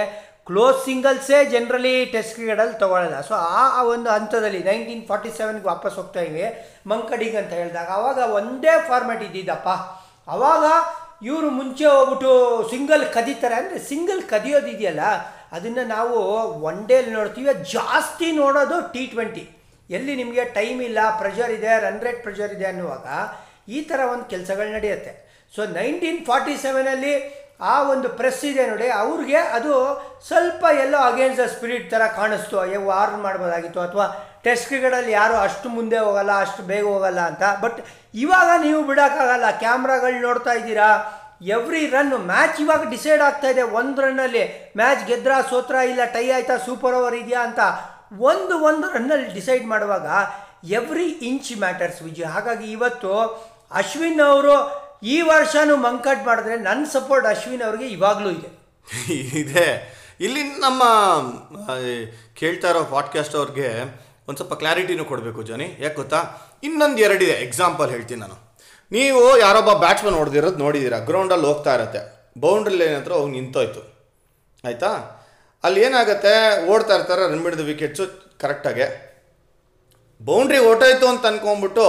ಕ್ಲೋಸ್ 0.48 0.78
ಸಿಂಗಲ್ಸೇ 0.86 1.38
ಜನರಲಿ 1.52 1.92
ಟೆಸ್ಟ್ 2.12 2.32
ಕ್ರಿಕೆಟಲ್ಲಿ 2.36 2.76
ತೊಗೊಳಲ್ಲ. 2.82 3.16
ಸೊ 3.28 3.34
ಆ 3.58 3.62
ಆ 3.78 3.82
ಒಂದು 3.94 4.08
ಹಂತದಲ್ಲಿ 4.16 4.60
ನೈನ್ಟೀನ್ 4.70 5.02
ಫಾರ್ಟಿ 5.10 5.30
ಸೆವೆನ್ಗೆ 5.38 5.66
ವಾಪಸ್ 5.72 5.96
ಹೋಗ್ತಾ 6.00 6.22
ಇವೆ. 6.30 6.46
ಮಂಕಡಿಗೆ 6.92 7.38
ಅಂತ 7.42 7.52
ಹೇಳಿದಾಗ 7.60 7.90
ಆವಾಗ 7.98 8.18
ಒಂದೇ 8.38 8.74
ಫಾರ್ಮ್ಯಾಟ್ 8.88 9.22
ಇದ್ದಿದ್ದಪ್ಪ. 9.28 9.68
ಆವಾಗ 10.34 10.64
ಇವರು 11.28 11.48
ಮುಂಚೆ 11.60 11.86
ಹೋಗ್ಬಿಟ್ಟು 11.94 12.32
ಸಿಂಗಲ್ 12.72 13.04
ಕದೀತಾರೆ 13.16 13.56
ಅಂದರೆ 13.60 13.78
ಸಿಂಗಲ್ 13.90 14.22
ಕದಿಯೋದಿದೆಯಲ್ಲ 14.32 15.04
ಅದನ್ನು 15.56 15.84
ನಾವು 15.94 16.16
ಒನ್ 16.68 16.82
ಡೇಲಿ 16.90 17.10
ನೋಡ್ತೀವಿ. 17.18 17.52
ಜಾಸ್ತಿ 17.76 18.28
ನೋಡೋದು 18.42 18.76
ಟಿ 18.94 19.02
ಟ್ವೆಂಟಿ 19.14 19.44
ಎಲ್ಲಿ 19.90 20.14
ನಿಮಗೆ 20.22 20.44
ಟೈಮ್ 20.58 20.78
ಇಲ್ಲ 20.88 21.00
ಪ್ರೆಷರ್ 21.20 21.52
ಇದೆ 21.58 21.70
ರನ್ 21.84 22.02
ರೇಟ್ 22.06 22.20
ಪ್ರೆಷರ್ 22.26 22.52
ಇದೆ 22.56 22.66
ಅನ್ನುವಾಗ 22.72 23.06
ಈ 23.76 23.80
ಥರ 23.88 24.00
ಒಂದು 24.12 24.26
ಕೆಲಸಗಳು 24.32 24.70
ನಡೆಯುತ್ತೆ. 24.76 25.12
ಸೊ 25.54 25.60
ನೈನ್ಟೀನ್ 25.78 26.20
ಫಾರ್ಟಿ 26.28 26.54
ಸೆವೆನಲ್ಲಿ 26.64 27.14
ಆ 27.60 27.82
ಒಂದು 27.82 28.08
ಪ್ರೆಸ್ 28.08 28.44
ಇದೆ 28.44 28.66
ನೋಡಿ, 28.66 28.88
ಅವ್ರಿಗೆ 28.88 29.36
ಅದು 29.36 29.72
ಸ್ವಲ್ಪ 30.28 30.64
ಎಲ್ಲೋ 30.82 30.98
ಅಗೇನ್ಸ್ಟ್ 30.98 31.40
ದ 31.42 31.46
ಸ್ಪಿರಿಟ್ 31.54 31.90
ಥರ 31.90 32.02
ಕಾಣಿಸ್ತು. 32.16 32.58
ಅಯ್ಯೋ 32.58 32.80
ವಾರ್ನ್ 32.86 33.22
ಮಾಡ್ಬೋದಾಗಿತ್ತು 33.22 33.80
ಅಥವಾ 33.80 34.06
ಟೆಸ್ಟ್ 34.44 34.66
ಕ್ರಿಕೆಟಲ್ಲಿ 34.66 35.12
ಯಾರು 35.12 35.36
ಅಷ್ಟು 35.36 35.68
ಮುಂದೆ 35.68 35.98
ಹೋಗಲ್ಲ, 35.98 36.32
ಅಷ್ಟು 36.40 36.62
ಬೇಗ 36.62 36.84
ಹೋಗಲ್ಲ 36.84 37.20
ಅಂತ. 37.20 37.42
ಬಟ್ 37.62 37.80
ಇವಾಗ 38.14 38.50
ನೀವು 38.62 38.82
ಬಿಡೋಕ್ಕಾಗಲ್ಲ. 38.82 39.50
ಕ್ಯಾಮ್ರಾಗಳು 39.58 40.20
ನೋಡ್ತಾ 40.20 40.52
ಇದ್ದೀರಾ? 40.52 40.90
ಎವ್ರಿ 41.56 41.86
ರನ್ 41.86 42.14
ಮ್ಯಾಚ್ 42.32 42.60
ಇವಾಗ 42.60 42.82
ಡಿಸೈಡ್ 42.90 43.22
ಆಗ್ತಾ 43.22 43.48
ಇದೆ. 43.48 43.62
ಒಂದು 43.62 44.02
ರನ್ನಲ್ಲಿ 44.02 44.72
ಮ್ಯಾಚ್ 44.76 45.06
ಗೆದ್ರಾ, 45.06 45.40
ಸೋತ್ರ, 45.50 45.74
ಇಲ್ಲ 45.74 46.04
ಟೈ 46.04 46.30
ಆಯ್ತಾ 46.30 46.56
ಸೂಪರ್ 46.56 46.94
ಓವರ್ 46.94 47.14
ಇದೆಯಾ 47.14 47.42
ಅಂತ 47.42 47.60
ಒಂದು 48.30 48.58
ಒಂದು 48.58 48.86
ರನ್ನಲ್ಲಿ 48.92 49.28
ಡಿಸೈಡ್ 49.34 49.66
ಮಾಡುವಾಗ 49.66 50.06
ಎವ್ರಿ 50.78 51.08
ಇಂಚ್ 51.28 51.52
ಮ್ಯಾಟರ್ಸ್ 51.58 52.02
ವಿಜಯ್. 52.02 52.24
ಹಾಗಾಗಿ 52.24 52.72
ಇವತ್ತು 52.72 53.12
ಅಶ್ವಿನ್ 53.72 54.20
ಅವರು 54.20 54.54
ಈ 55.02 55.20
ವರ್ಷನೂ 55.20 55.76
ಮಂಕಟ್ 55.76 56.26
ಮಾಡಿದ್ರೆ 56.26 56.56
ನನ್ನ 56.56 56.84
ಸಪೋರ್ಟ್ 56.84 57.26
ಅಶ್ವಿನ್ 57.26 57.62
ಅವ್ರಿಗೆ 57.62 57.86
ಇವಾಗಲೂ 57.86 58.30
ಇದೆ. 58.30 58.50
ಇದೆ. 59.12 60.00
ಇಲ್ಲಿ 60.20 60.42
ನಮ್ಮ 60.42 60.82
ಕೇಳ್ತಾ 62.34 62.70
ಇರೋ 62.70 62.84
ಪಾಡ್ಕಾಸ್ಟ್ 62.84 63.34
ಅವ್ರಿಗೆ 63.34 63.82
ಒಂದು 64.28 64.36
ಸ್ವಲ್ಪ 64.36 64.54
ಕ್ಲಾರಿಟಿನೂ 64.54 65.04
ಕೊಡಬೇಕು 65.04 65.42
ಜನಿ. 65.42 65.76
ಯಾಕೆ 65.80 65.94
ಗೊತ್ತಾ? 65.94 66.24
ಇನ್ನೊಂದು 66.62 66.98
ಎರಡಿದೆ. 66.98 67.30
ಎಕ್ಸಾಂಪಲ್ 67.30 67.90
ಹೇಳ್ತೀನಿ 67.90 68.20
ನಾನು. 68.20 68.58
ನೀವು 68.92 69.38
ಯಾರೊಬ್ಬ 69.38 69.72
ಬ್ಯಾಟ್ಸ್ಮನ್ 69.72 70.14
ಹೊಡೆದಿರೋದು 70.14 70.56
ನೋಡಿದ್ದೀರಾ 70.56 70.98
ಗ್ರೌಂಡಲ್ಲಿ 70.98 71.46
ಹೋಗ್ತಾ 71.46 71.74
ಇರತ್ತೆ. 71.74 72.32
ಬೌಂಡ್ರಿ 72.40 72.76
ಲೈನ್ 72.76 73.08
ಅವ್ನು 73.08 73.34
ನಿಂತೋಯ್ತು. 73.34 73.94
ಆಯಿತಾ? 74.64 74.88
ಅಲ್ಲಿ 75.64 75.82
ಏನಾಗುತ್ತೆ? 75.82 76.66
ಓಡ್ತಾ 76.66 76.94
ಇರ್ತಾರೆ 76.94 77.32
ರನ್ 77.32 77.42
ಬಿಡಿದ 77.42 77.60
ವಿಕೆಟ್ಸು 77.60 78.06
ಕರೆಕ್ಟಾಗೆ 78.40 79.10
ಬೌಂಡ್ರಿ 80.24 80.58
ಓಟೋಯ್ತು 80.58 81.08
ಅಂತ 81.08 81.26
ಅನ್ಕೊಂಡ್ಬಿಟ್ಟು 81.26 81.84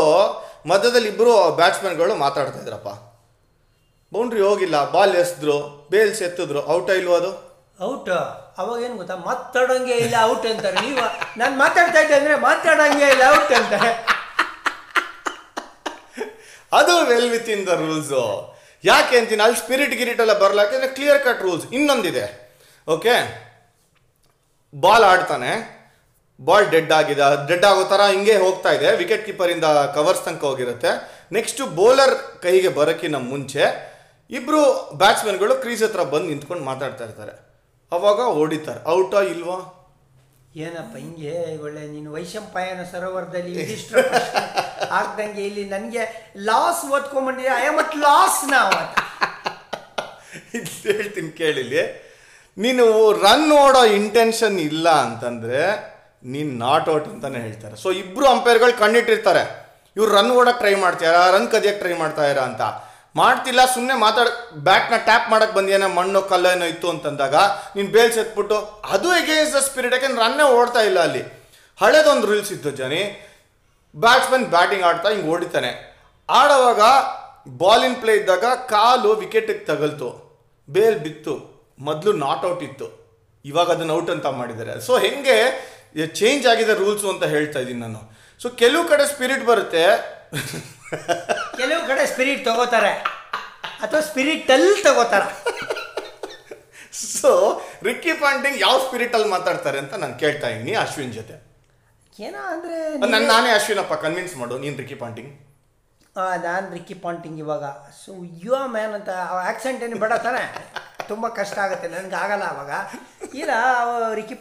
ಮಧ್ಯದಲ್ಲಿ 0.69 1.09
ಇಬ್ಬರು 1.13 1.33
ಬ್ಯಾಟ್ಸ್ಮನ್ಗಳು 1.59 2.13
ಮಾತಾಡ್ತಾ 2.25 2.59
ಇದ್ರಪ್ಪ. 2.59 2.89
ಬೌಂಡ್ರಿ 4.13 4.41
ಹೋಗಿಲ್ಲ 4.41 4.77
ಬಾಲ್ 4.91 5.15
ಎಸ್ದ್ರು 5.21 5.55
ಬೇಲ್ಸ್ 5.91 6.21
ಎತ್ತಿದ್ರು 6.27 6.61
ಔಟ 6.75 6.89
ಇಲ್ವಾ 6.99 7.17
ಅದು? 7.21 7.31
ಔಟ್ 7.89 8.09
ಅವಾಗ 8.61 8.77
ಏನು 8.85 8.95
ಗೊತ್ತಾ? 9.01 9.15
ಮಾತಾಡೋಂಗೆ 9.29 9.95
ಇಲ್ಲ 10.05 10.15
ಔಟ್ 10.31 10.45
ಅಂತಾರೆ. 10.51 10.77
ನೀವು 10.87 11.03
ನಾನು 11.39 11.53
ಮಾತಾಡ್ತಾ 11.63 11.99
ಇದ್ದೆ 12.03 12.15
ಅಂದರೆ 12.19 12.35
ಮಾತಾಡೋಂಗೆ 12.47 13.07
ಇಲ್ಲ 13.13 13.23
ಔಟ್ 13.35 13.53
ಅಂತಾರೆ. 13.59 13.91
ಅದು 16.79 16.93
well 17.11 17.29
with 17.31 17.49
in 17.55 17.63
the 17.67 17.75
rules 17.83 18.23
ಯಾಕೆ 18.83 19.15
ಅಂತೀನಿ? 19.19 19.41
ಅಲ್ಲಿ 19.45 19.59
ಸ್ಪಿರಿಟ್ 19.63 19.93
ಗಿರಿಟ್ 19.99 20.21
ಎಲ್ಲ 20.25 20.33
ಬರಲ್ಲ 20.43 20.59
ಯಾಕೆಂದ್ರೆ 20.65 20.91
ಕ್ಲಿಯರ್ 20.97 21.19
ಕಟ್ 21.25 21.41
ರೂಲ್ಸ್ 21.47 21.65
ಇನ್ನೊಂದಿದೆ. 21.77 22.25
ಓಕೆ 22.87 23.15
ಬಾಲ್ 24.73 25.03
ಆಡ್ತಾನೆ. 25.03 25.51
ಬಾಲ್ 26.47 26.67
ಡೆಡ್ 26.73 26.91
ಆಗಿದೆ. 26.99 27.23
ಡೆಡ್ 27.49 27.65
ಆಗೋ 27.69 27.83
ಥರ 27.93 28.01
ಹಿಂಗೆ 28.13 28.35
ಹೋಗ್ತಾ 28.45 28.71
ಇದೆ. 28.77 28.89
ವಿಕೆಟ್ 29.01 29.23
ಕೀಪರಿಂದ 29.27 29.65
ಕವರ್ಸ್ 29.97 30.23
ತನಕ 30.27 30.43
ಹೋಗಿರುತ್ತೆ. 30.51 30.91
ನೆಕ್ಸ್ಟ್ 31.37 31.61
ಬೌಲರ್ 31.79 32.15
ಕೈಗೆ 32.45 32.71
ಬರೋಕ್ಕಿಂತ 32.79 33.19
ಮುಂಚೆ 33.33 33.63
ಇಬ್ಬರು 34.37 34.61
ಬ್ಯಾಟ್ಸ್ಮನ್ಗಳು 35.01 35.53
ಕ್ರೀಸ್ 35.63 35.83
ಹತ್ರ 35.85 36.01
ಬಂದು 36.13 36.29
ನಿಂತ್ಕೊಂಡು 36.31 36.63
ಮಾತಾಡ್ತಾ 36.71 37.03
ಇರ್ತಾರೆ. 37.07 37.33
ಅವಾಗ 37.91 38.19
ಹೊಡಿತಾರೆ 38.39 38.81
ಔಟಾ 38.97 39.21
ಇಲ್ವಾ? 39.35 39.59
ಏನಪ್ಪ 40.63 40.95
ಹಿಂಗೆ 41.03 41.33
ಒಳ್ಳೆ 41.65 41.81
ನೀನು 41.91 42.09
ವೈಶಂಪಾಯನ 42.15 42.81
ಸರೋವರದಲ್ಲಿ 42.93 43.51
ಇದಿಷ್ಟು 43.63 43.95
ಆಗ್ದಂಗೆ 44.99 45.43
ಇಲ್ಲಿ 45.49 45.63
ನನಗೆ 45.75 46.03
ಲಾಸ್ 46.49 46.81
ಓದ್ಕೊಂಡ್ಬಂದಿದೆ 46.95 47.51
ಐ 47.61 47.65
ಆಮ್ 47.71 47.79
ಅಟ್ 47.85 47.95
ಲಾಸ್ 48.07 48.41
ನಾವು 48.55 48.73
ಇದು 50.57 50.71
ಹೇಳ್ತೀನಿ 50.97 51.31
ಕೇಳಿಲಿ 51.39 51.81
ನೀನು 52.57 52.85
ರನ್ 53.25 53.49
ಓಡೋ 53.63 53.81
ಇಂಟೆನ್ಷನ್ 53.99 54.57
ಇಲ್ಲ 54.69 54.87
ಅಂತಂದ್ರೆ 55.05 55.61
ನೀನು 56.23 56.65
ನಾಟ್ 56.65 56.89
ಔಟ್ 56.89 57.07
ಅಂತಾನೆ 57.07 57.39
ಹೇಳ್ತಾರೆ. 57.39 57.75
ಸೊ 57.75 57.91
ಇಬ್ರು 57.91 58.27
ಅಂಪೈರ್ಗಳು 58.27 58.79
ಕಣ್ಣಿಟ್ಟಿರ್ತಾರೆ. 58.79 59.71
ಇವ್ರು 59.95 60.15
ರನ್ 60.15 60.31
ಓಡಕ್ಕೆ 60.31 60.59
ಟ್ರೈ 60.59 60.75
ಮಾಡ್ತಾರ 60.75 61.35
ರನ್ 61.35 61.47
ಕದಿಯಕ್ಕೆ 61.47 61.81
ಟ್ರೈ 61.81 61.97
ಮಾಡ್ತಾ 61.97 62.25
ಇರ 62.25 62.39
ಅಂತ. 62.39 62.61
ಮಾಡ್ತಿಲ್ಲ 63.15 63.65
ಸುಮ್ಮನೆ 63.73 63.99
ಮಾತಾಡ 63.99 64.27
ಬ್ಯಾಟ್ನ 64.53 64.97
ಟ್ಯಾಪ್ 64.97 65.29
ಮಾಡಕ್ಕೆ 65.29 65.55
ಬಂದೇನೋ 65.55 65.87
ಮಣ್ಣು, 65.87 66.21
ಕಲ್ಲೇನೋ 66.21 66.65
ಇತ್ತು 66.65 66.89
ಅಂತಂದಾಗ, 66.89 67.35
ನೀನು 67.75 67.91
ಬೇಲ್ 67.91 68.13
ಎತ್ಬಿಟ್ಟು 68.13 68.55
ಅದು 68.89 69.07
ಎಗೇನ್ಸ್ಟ್ 69.07 69.55
ದ 69.55 69.59
ಸ್ಪಿರಿಟ್ 69.59 69.93
ಯಾಕೆಂದ್ರೆ 69.93 70.21
ರನ್ನೇ 70.21 70.43
ಓಡ್ತಾ 70.43 70.79
ಇಲ್ಲ 70.79 70.99
ಅಲ್ಲಿ. 70.99 71.23
ಹಳೇದೊಂದು 71.79 72.27
ರೂಲ್ಸ್ 72.27 72.51
ಇತ್ತು 72.51 72.69
ಜನಿ. 72.69 73.27
ಬ್ಯಾಟ್ಸ್ಮನ್ 73.95 74.45
ಬ್ಯಾಟಿಂಗ್ 74.45 74.83
ಆಡ್ತಾ 74.83 75.09
ಹಿಂಗೆ 75.09 75.27
ಓಡಿತಾನೆ. 75.27 75.97
ಆಡೋವಾಗ 76.29 76.79
ಇನ್ 77.83 77.95
ಪ್ಲೇ 77.95 78.13
ಇದ್ದಾಗ 78.13 78.45
ಕಾಲು 78.45 79.11
ವಿಕೆಟಿಗೆ 79.13 79.59
ತಗಲ್ತು. 79.59 80.39
ಬೇಲ್ 80.69 80.99
ಬಿತ್ತು. 80.99 81.51
ಮೊದಲು 81.79 82.13
ನಾಟ್ 82.13 82.45
ಔಟ್ 82.45 82.63
ಇತ್ತು. 82.63 83.01
ಇವಾಗ 83.45 83.71
ಅದನ್ನ 83.71 83.91
ಔಟ್ 83.91 84.09
ಅಂತ 84.09 84.25
ಮಾಡಿದ್ದಾರೆ. 84.25 84.81
ಸೊ 84.81 84.97
ಹೆಂಗೆ 84.97 85.71
ಚೇಂಜ್ 86.19 86.45
ಆಗಿದೆ 86.51 86.73
ರೂಲ್ಸು 86.81 87.07
ಅಂತ 87.13 87.25
ಹೇಳ್ತಾ 87.35 87.59
ಇದ್ದೀನಿ 87.63 87.81
ನಾನು. 87.85 88.01
ಸೊ 88.41 88.49
ಕೆಲವು 88.61 88.83
ಕಡೆ 88.91 89.05
ಸ್ಪಿರಿಟ್ 89.13 89.43
ಬರುತ್ತೆ. 89.51 89.83
ಕೆಲವು 91.59 91.81
ಕಡೆ 91.89 92.05
ಸ್ಪಿರಿಟ್ 92.13 92.41
ತಗೋತಾರೆ. 92.45 92.93
ಅಥವಾ 93.85 94.01
ಸ್ಪಿರಿಟಲ್ಲಿ 94.09 94.75
ತಗೋತಾರೆ. 94.87 95.29
ಸೊ 97.19 97.29
ರಿಕ್ಕಿ 97.87 98.13
ಪಾಂಟಿಂಗ್ 98.23 98.57
ಯಾವ 98.61 98.75
ಸ್ಪಿರಿಟಲ್ಲಿ 98.87 99.29
ಮಾತಾಡ್ತಾರೆ 99.35 99.77
ಅಂತ 99.83 99.93
ನಾನು 100.03 100.15
ಕೇಳ್ತಾ 100.23 100.47
ಇದ್ದೀನಿ 100.53 100.73
ಅಶ್ವಿನ್ 100.85 101.13
ಜೊತೆ. 101.19 101.35
ಏನೋ 102.25 102.41
ಅಂದರೆ 102.53 102.77
ನನ್ನ 103.13 103.23
ನಾನೇ 103.33 103.51
ಅಶ್ವಿನಪ್ಪ 103.59 103.95
ಕನ್ವಿನ್ಸ್ 104.05 104.35
ಮಾಡು 104.41 104.57
ನೀನು 104.63 104.77
ರಿಕ್ಕಿ 104.81 104.97
ಪಾಂಟಿಂಗ್ 105.03 105.31
ನಾನು 106.45 106.65
ರಿಕ್ಕಿ 106.73 106.95
ಪಾಂಟಿಂಗ್ 107.03 107.37
ಇವಾಗ. 107.43 107.65
ಸೊ 108.03 108.11
ಯು 108.43 108.55
ಮ್ಯಾನ್ 108.75 108.93
ಅಂತ 108.97 109.09
ಆಕ್ಸೆಂಟ್ 109.51 109.83
ಏನು 109.85 109.99
ಬೇಡ 110.03 110.13
ತಾನೆ? 110.25 110.43
ತುಂಬ 111.11 111.25
ಕಷ್ಟ 111.39 111.57
ಆಗುತ್ತೆ 111.65 111.87
ನನಗೆ 111.95 112.17
ಆಗಲ್ಲ 112.23 112.45
ಅವಾಗ. 112.53 112.71
ಇಲ್ಲ 113.41 113.51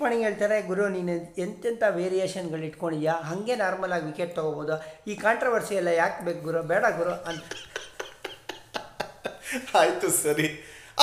ಪಾಂಟಿಂಗ್ 0.01 0.25
ಹೇಳ್ತಾರೆ 0.29 0.57
ಗುರು 0.71 0.85
ನೀನು 0.97 1.15
ಎಂತೆಂಥ 1.45 1.83
ವೇರಿಯೇಷನ್ಗಳು 1.99 2.65
ಇಟ್ಕೊಂಡಿದ್ಯಾ? 2.71 3.15
ಹಾಗೆ 3.29 3.57
ನಾರ್ಮಲ್ 3.65 3.93
ಆಗಿ 3.97 4.07
ವಿಕೆಟ್ 4.11 4.35
ತೊಗೋಬೋದು. 4.39 4.77
ಈ 5.11 5.15
ಕಾಂಟ್ರವರ್ಸಿ 5.25 5.75
ಎಲ್ಲ 5.83 5.93
ಯಾಕೆ 6.03 6.21
ಬೇಕು 6.29 6.43
ಗುರು? 6.49 6.63
ಬೇಡ 6.73 6.85
ಗುರು 6.99 7.15
ಅಂತ 7.31 7.45
ಆಯ್ತು 9.81 10.09
ಸರಿ. 10.25 10.49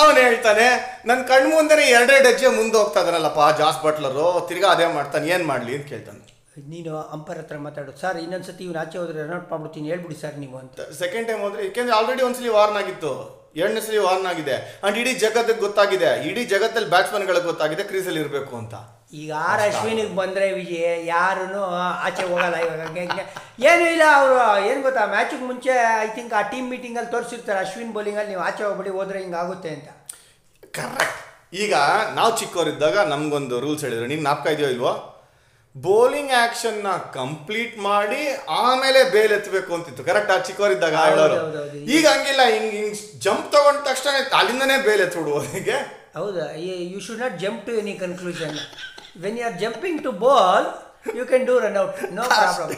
ಅವನು 0.02 0.18
ಹೇಳ್ತಾನೆ 0.26 0.66
ನನ್ನ 1.08 1.20
ಕಣ್ಣು 1.30 1.48
ಮುಂದೆ 1.54 1.74
ಎರಡೆರಡು 1.96 2.28
ಹೆಜ್ಜೆ 2.30 2.50
ಮುಂದೆ 2.58 2.76
ಹೋಗ್ತಾ 2.80 3.00
ಇದಾನಲ್ಲಪ್ಪ 3.04 3.44
ಜಾಸ್ 3.60 3.78
ಬಟ್ಲರು 3.84 4.26
ತಿರ್ಗಾ 4.48 4.68
ಅದೇ 4.74 4.86
ಮಾಡ್ತಾನೆ 4.98 5.26
ಏನು 5.34 5.46
ಮಾಡಲಿ 5.50 5.72
ಅಂತ 5.78 5.86
ಕೇಳ್ತಾನೆ. 5.92 6.22
ನೀನು 6.72 6.92
ಅಂಪರ್ 7.14 7.38
ಹತ್ರ 7.40 7.56
ಮಾತಾಡು. 7.64 7.90
ಸರ್ 8.02 8.16
ಇನ್ನೊಂದ್ಸತಿ 8.22 8.62
ಇವ್ನು 8.66 8.78
ಆಚೆ 8.82 8.96
ಹೋದ್ರೆ 9.00 9.18
ರನ್ಔಟ್ 9.24 9.48
ಮಾಡ್ಬಿಡ್ತೀನಿ 9.50 9.88
ಹೇಳ್ಬಿಡಿ 9.92 10.16
ಸರ್ 10.22 10.36
ನೀವು 10.44 10.56
ಅಂತ. 10.62 10.86
ಸೆಕೆಂಡ್ 11.02 11.26
ಟೈಮ್ 11.28 11.42
ಹೋದ್ರೆ 11.46 11.60
ಯಾಕೆಂದ್ರೆ 11.66 11.94
ಆಲ್ರೆಡಿ 11.98 12.22
ಒಂದ್ಸಲಿ 12.28 12.52
ವಾರ್ನ್ 12.56 12.78
ಆಗಿತ್ತು. 12.82 13.12
ಎರಡನೇ 13.60 13.80
ಸರಿ 13.86 13.98
ವಾರ್ನ್ 14.06 14.26
ಆಗಿದೆ. 14.32 14.56
ಅಂಡ್ 14.84 14.96
ಇಡೀ 15.02 15.12
ಜಗತ್ತಿಗೆ 15.24 15.60
ಗೊತ್ತಾಗಿದೆ. 15.66 16.10
ಇಡೀ 16.30 16.44
ಜಗತ್ತಲ್ಲಿ 16.54 16.90
ಬ್ಯಾಟ್ಸ್ಮನ್ಗಳಿಗೆ 16.94 17.46
ಗೊತ್ತಾಗಿದೆ 17.50 17.84
ಕ್ರೀಸಲ್ಲಿ 17.90 18.20
ಇರಬೇಕು 18.24 18.54
ಅಂತ. 18.62 18.74
ಈಗ 19.20 19.30
ಆರ್ 19.50 19.62
ಅಶ್ವಿನಿಗೆ 19.66 20.14
ಬಂದರೆ 20.20 20.46
ವಿಜಯ್ 20.60 21.06
ಯಾರೂ 21.14 21.44
ಆಚೆ 22.06 22.24
ಹೋಗಲ್ಲ 22.32 22.56
ಇವಾಗ. 22.64 22.80
ಏನು 23.70 23.84
ಇಲ್ಲ 23.92 24.04
ಅವರು 24.16 24.36
ಏನು 24.70 24.80
ಗೊತ್ತಾ 24.86 25.04
ಮ್ಯಾಚಿಗೆ 25.14 25.44
ಮುಂಚೆ 25.50 25.74
ಐ 26.06 26.08
ಥಿಂಕ್ 26.16 26.34
ಆ 26.40 26.42
ಟೀಮ್ 26.52 26.68
ಮೀಟಿಂಗಲ್ಲಿ 26.72 27.10
ತೋರಿಸಿರ್ತಾರೆ 27.14 27.60
ಅಶ್ವಿನ್ 27.66 27.92
ಬೌಲಿಂಗಲ್ಲಿ 27.96 28.30
ನೀವು 28.34 28.44
ಆಚೆ 28.48 28.62
ಹೋಗ್ಬಿಡಿ 28.68 28.92
ಹೋದ್ರೆ 28.98 29.20
ಹಿಂಗಾಗುತ್ತೆ 29.24 29.70
ಅಂತ. 29.76 29.88
ಕರೆಕ್ಟ್ 30.78 31.16
ಈಗ 31.64 31.74
ನಾವು 32.18 32.30
ಚಿಕ್ಕವರಿದ್ದಾಗ 32.40 32.96
ನಮ್ಗೊಂದು 33.12 33.58
ರೂಲ್ಸ್ 33.64 33.84
ಹೇಳಿದ್ರು. 33.86 34.08
ನೀನು 34.12 34.24
ನಾಪ್ಕ 34.28 34.46
ಇದೆಯೋ 34.56 34.70
ಇಲ್ವೋ? 34.76 34.92
ಬೌಲಿಂಗ್ 35.84 36.32
ಆಕ್ಷನ್ನ 36.34 36.88
ಕಂಪ್ಲೀಟ್ 37.16 37.74
ಮಾಡಿ 37.86 38.20
ಆಮೇಲೆ 38.60 39.00
ಬೇಲ್ 39.14 39.32
ಎತ್ತಬೇಕು 39.32 39.70
ಅಂತಿತ್ತು. 39.74 40.02
ಕರೆಕ್ಟ್ 40.04 40.30
ಆ? 40.30 40.38
ಚಿಕ್ಕವರಿದ್ದಾಗ 40.38 40.94
ಆಡೋರು. 41.04 41.36
ಈಗ 41.96 42.04
ಹಂಗಿಲ್ಲ 42.08 42.42
ಹಿಂಗ್ 42.54 42.72
ಹಿಂಗ್ 42.72 42.94
ಜಂಪ್ 43.18 43.48
ತಗೊಂಡ 43.52 43.78
ತಕ್ಷಣ 43.88 44.10
ಅಲ್ಲಿಂದನೇ 44.38 44.76
ಬೇಲ್ 44.78 45.02
ಎತ್ಬಿಡು 45.06 45.38
ಹೀಗೆ 45.48 45.78
ಹೌದಾ 46.16 46.44
you 46.92 47.00
should 47.06 47.20
not 47.20 47.36
jump 47.38 47.62
to 47.66 47.72
any 47.72 47.94
conclusion 47.94 48.56
when 49.20 49.38
you 49.38 49.44
are 49.46 49.58
jumping 49.58 50.00
to 50.04 50.12
ball 50.24 50.66
you 51.16 51.24
can 51.24 51.44
do 51.46 51.54
run 51.58 51.76
out 51.76 52.00
no 52.12 52.22
problem 52.30 52.72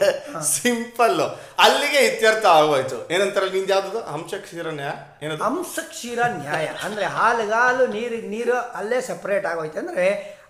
simple 0.55 1.17
ಅಲ್ಲಿಗೆ 1.59 2.01
ಇತ್ಯರ್ಥ 2.09 2.45
ಆಗೋಯ್ತು. 2.59 2.97
ಏನಂತಾರೆ 3.13 3.49
ನಿಂದ 3.49 3.69
ಯಾವ್ದು 3.69 4.01
ಹಂಸ 4.13 4.33
ಕ್ಷೀರನ್ಯ 4.45 4.85
ಏನದು? 5.23 5.41
ಹಂಸ 5.43 5.79
ಕ್ಷೀರ 5.89 6.19
ನ್ಯಾಯ. 6.37 6.67
ಅಂದ್ರೆ 6.83 7.05
ಹಾಲುಗಾಲು 7.17 7.85
ನೀರಿಗೆ 7.87 8.27
ನೀರು 8.27 8.57
ಅಲ್ಲೇ 8.79 9.01
ಸಪ್ರೇಟ್ 9.01 9.45
ಆಗೋಯ್ತು. 9.45 9.79
ಅಂದರೆ 9.79 10.05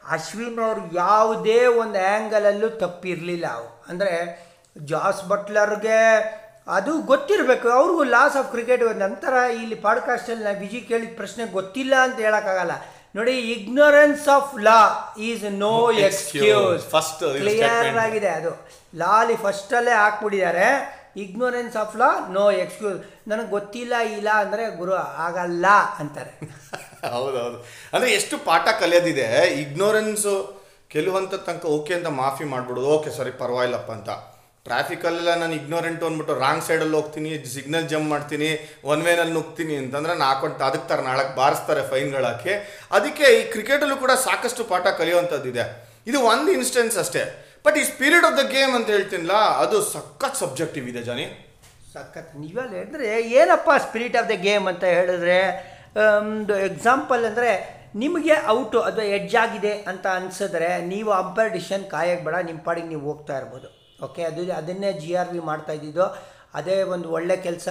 ಅಶ್ವಿನ್ 0.10 0.60
ಅವ್ರು 0.60 0.96
ಯಾವುದೇ 0.96 1.66
ಒಂದು 1.66 2.00
ಆ್ಯಂಗಲಲ್ಲೂ 2.00 2.70
ತಪ್ಪಿರಲಿಲ್ಲ 2.70 3.46
ಅವು 3.48 3.86
ಅಂದರೆ 3.90 4.14
ಜಾಸ್ 4.84 5.28
ಬಟ್ಲರ್ಗೆ 5.28 6.42
ಅದು 6.68 7.02
ಗೊತ್ತಿರಬೇಕು 7.02 7.70
ಅವ್ರಿಗೂ 7.70 8.04
ಲಾಸ್ 8.04 8.38
ಆಫ್ 8.38 8.52
ಕ್ರಿಕೆಟ್ 8.52 8.82
ನಂತರ 8.82 9.34
ಇಲ್ಲಿ 9.34 9.76
ಪಾಡ್ಕಾಸ್ಟಲ್ಲಿ 9.76 10.44
ನಾವು 10.44 10.58
ವಿಜಿ 10.58 10.82
ಕೇಳಿದ 10.82 11.10
ಪ್ರಶ್ನೆ 11.16 11.46
ಗೊತ್ತಿಲ್ಲ 11.46 11.96
ಅಂತ 11.96 12.16
ಹೇಳೋಕ್ಕಾಗಲ್ಲ. 12.16 12.72
ನೋಡಿ 13.16 13.32
ignorance 13.32 14.28
of 14.28 14.60
law 14.60 15.14
is 15.18 15.44
no 15.44 15.92
excuse 15.92 16.84
first 16.90 17.20
clear. 17.20 17.98
ಆಗಿದೆ 17.98 18.30
ಅದು. 18.30 18.68
ಲಾಲಿ 18.96 19.36
ಫಸ್ಟಲ್ಲೇ 19.36 19.92
ಹಾಕ್ಬಿಟ್ಟಿದ್ದಾರೆ. 19.92 20.68
Ignorance 21.16 21.78
of 21.78 21.98
law 21.98 22.28
no 22.30 22.52
excuse 22.52 23.30
ನನಗೆ 23.30 23.48
ಗೊತ್ತಿಲ್ಲ 23.48 23.96
ಇಲ್ಲ 23.96 24.30
ಅಂದರೆ 24.30 24.76
ಗುರು 24.76 24.94
ಆಗಲ್ಲ 24.96 25.66
ಅಂತಾರೆ. 26.00 26.40
ಹೌದೌದು. 27.14 27.58
ಅಂದ್ರೆ 27.94 28.10
ಎಷ್ಟು 28.18 28.38
ಪಾಠ 28.50 28.68
ಕಲಿಯೋದಿದೆ, 28.82 29.28
ಇಗ್ನೋರೆನ್ಸು 29.64 30.36
ಕೆಲವಂತ 30.96 31.34
ತನಕ 31.48 31.66
ಓಕೆ 31.78 31.94
ಅಂತ 31.98 32.10
ಮಾಫಿ 32.22 32.46
ಮಾಡ್ಬಿಡೋದು, 32.54 32.90
ಓಕೆ 32.98 33.12
ಸರಿ 33.18 33.32
ಪರವಾಗಿಲ್ಲಪ್ಪ 33.42 33.92
ಅಂತ. 33.98 34.10
ಟ್ರಾಫಿಕಲ್ಲೆಲ್ಲ 34.66 35.32
ನಾನು 35.42 35.54
ಇಗ್ನೋರೆಂಟ್ 35.60 36.02
ಅಂದ್ಬಿಟ್ಟು 36.08 36.34
ರಾಂಗ್ 36.42 36.64
ಸೈಡಲ್ಲಿ 36.66 36.96
ಹೋಗ್ತೀನಿ 36.98 37.30
ಸಿಗ್ನಲ್ 37.54 37.88
ಜಂಪ್ 37.92 38.10
ಮಾಡ್ತೀನಿ 38.14 38.50
ಒನ್ 38.92 39.02
ವೇನಲ್ಲಿ 39.06 39.34
ನುಗ್ತೀನಿ 39.38 39.76
ಅಂತಂದ್ರೆ 39.84 40.14
ನಾ 40.20 40.26
ಹಾಕೊಂಡು 40.32 40.66
ಅದಕ್ಕೆ 40.68 40.88
ತರ 40.92 41.00
ನಾಳಕ್ಕೆ 41.08 41.34
ಬಾರಿಸ್ತಾರೆ 41.40 41.84
ಫೈನ್ಗಳು 41.94 42.28
ಹಾಕಿ. 42.32 42.54
ಅದಕ್ಕೆ 42.98 43.26
ಈ 43.38 43.40
ಕ್ರಿಕೆಟಲ್ಲೂ 43.54 43.98
ಕೂಡ 44.04 44.14
ಸಾಕಷ್ಟು 44.28 44.64
ಪಾಠ 44.72 44.86
ಕಲಿಯುವಂಥದ್ದಿದೆ 45.00 45.66
ಇದು. 46.10 46.20
ಒಂದು 46.34 46.52
ಇನ್ಸ್ಟೆನ್ಸ್ 46.58 46.98
ಅಷ್ಟೇ. 47.04 47.24
ಬಟ್ 47.66 47.78
ಈ 47.82 47.86
ಸ್ಪಿರಿಟ್ 47.94 48.26
ಆಫ್ 48.30 48.38
ದ 48.42 48.46
ಗೇಮ್ 48.56 48.76
ಅಂತ 48.80 48.88
ಹೇಳ್ತೀನಲ್ಲ 48.96 49.38
ಅದು 49.64 49.80
ಸಖತ್ 49.94 50.38
ಸಬ್ಜೆಕ್ಟಿವ್ 50.44 50.86
ಇದೆ, 50.92 51.04
ಜಾನಿ. 51.10 51.26
ಸಖತ್. 51.94 52.32
ನೀವಲ್ಲ 52.44 52.74
ಅಂದರೆ 52.86 53.08
ಏನಪ್ಪ 53.40 53.70
ಸ್ಪಿರಿಟ್ 53.88 54.18
ಆಫ್ 54.22 54.30
ದ 54.34 54.38
ಗೇಮ್ 54.48 54.68
ಅಂತ 54.74 54.84
ಹೇಳಿದ್ರೆ 54.98 55.40
ಒಂದು 55.96 56.54
ಎಕ್ಸಾಂಪಲ್ 56.70 57.24
ಅಂದರೆ 57.30 57.52
ನಿಮಗೆ 58.04 58.36
ಔಟು 58.56 58.80
ಅಥವಾ 58.90 59.06
ಎಡ್ಜ್ 59.16 59.36
ಆಗಿದೆ 59.44 59.74
ಅಂತ 59.92 60.06
ಅನ್ಸಿದ್ರೆ 60.20 60.70
ನೀವು 60.92 61.10
ಅಂಪೈರ್ 61.22 61.50
ಡಿಸಿಷನ್ 61.56 61.84
ಕಾಯಕ್ಕೆ 61.94 62.24
ಬೇಡ 62.28 62.38
ನಿಮ್ಮ 62.50 62.62
ಪಾಡಿಗೆ 62.68 62.90
ನೀವು 62.94 63.04
ಹೋಗ್ತಾ 63.10 63.34
ಇರ್ಬೋದು. 63.40 63.70
ಓಕೆ 64.06 64.22
ಅದು 64.30 64.44
ಅದನ್ನೇ 64.60 64.92
ಜಿ 65.02 65.12
ಆರ್ 65.22 65.32
ವಿ 65.34 65.42
ಮಾಡ್ತಾ 65.50 65.74
ಇದ್ದಿದ್ದು. 65.80 66.06
ಅದೇ 66.60 66.78
ಒಂದು 66.96 67.08
ಒಳ್ಳೆ 67.18 67.36
ಕೆಲಸ 67.48 67.68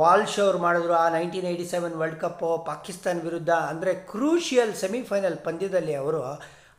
ವಾಲ್ಶ್ 0.00 0.38
ಅವ್ರು 0.44 0.58
ಮಾಡಿದ್ರು, 0.64 0.94
ಆ 1.02 1.06
nineteen 1.16 1.46
eighty 1.50 1.66
seven 1.72 1.96
world 2.00 2.18
cup 2.24 2.50
Pakistan 2.70 3.20
ವಿರುದ್ಧ. 3.26 3.52
ಅಂದರೆ 3.72 3.92
ಕ್ರೂಷಿಯಲ್ 4.12 4.72
ಸೆಮಿಫೈನಲ್ 4.82 5.38
ಪಂದ್ಯದಲ್ಲಿ 5.46 5.94
ಅವರು 6.02 6.22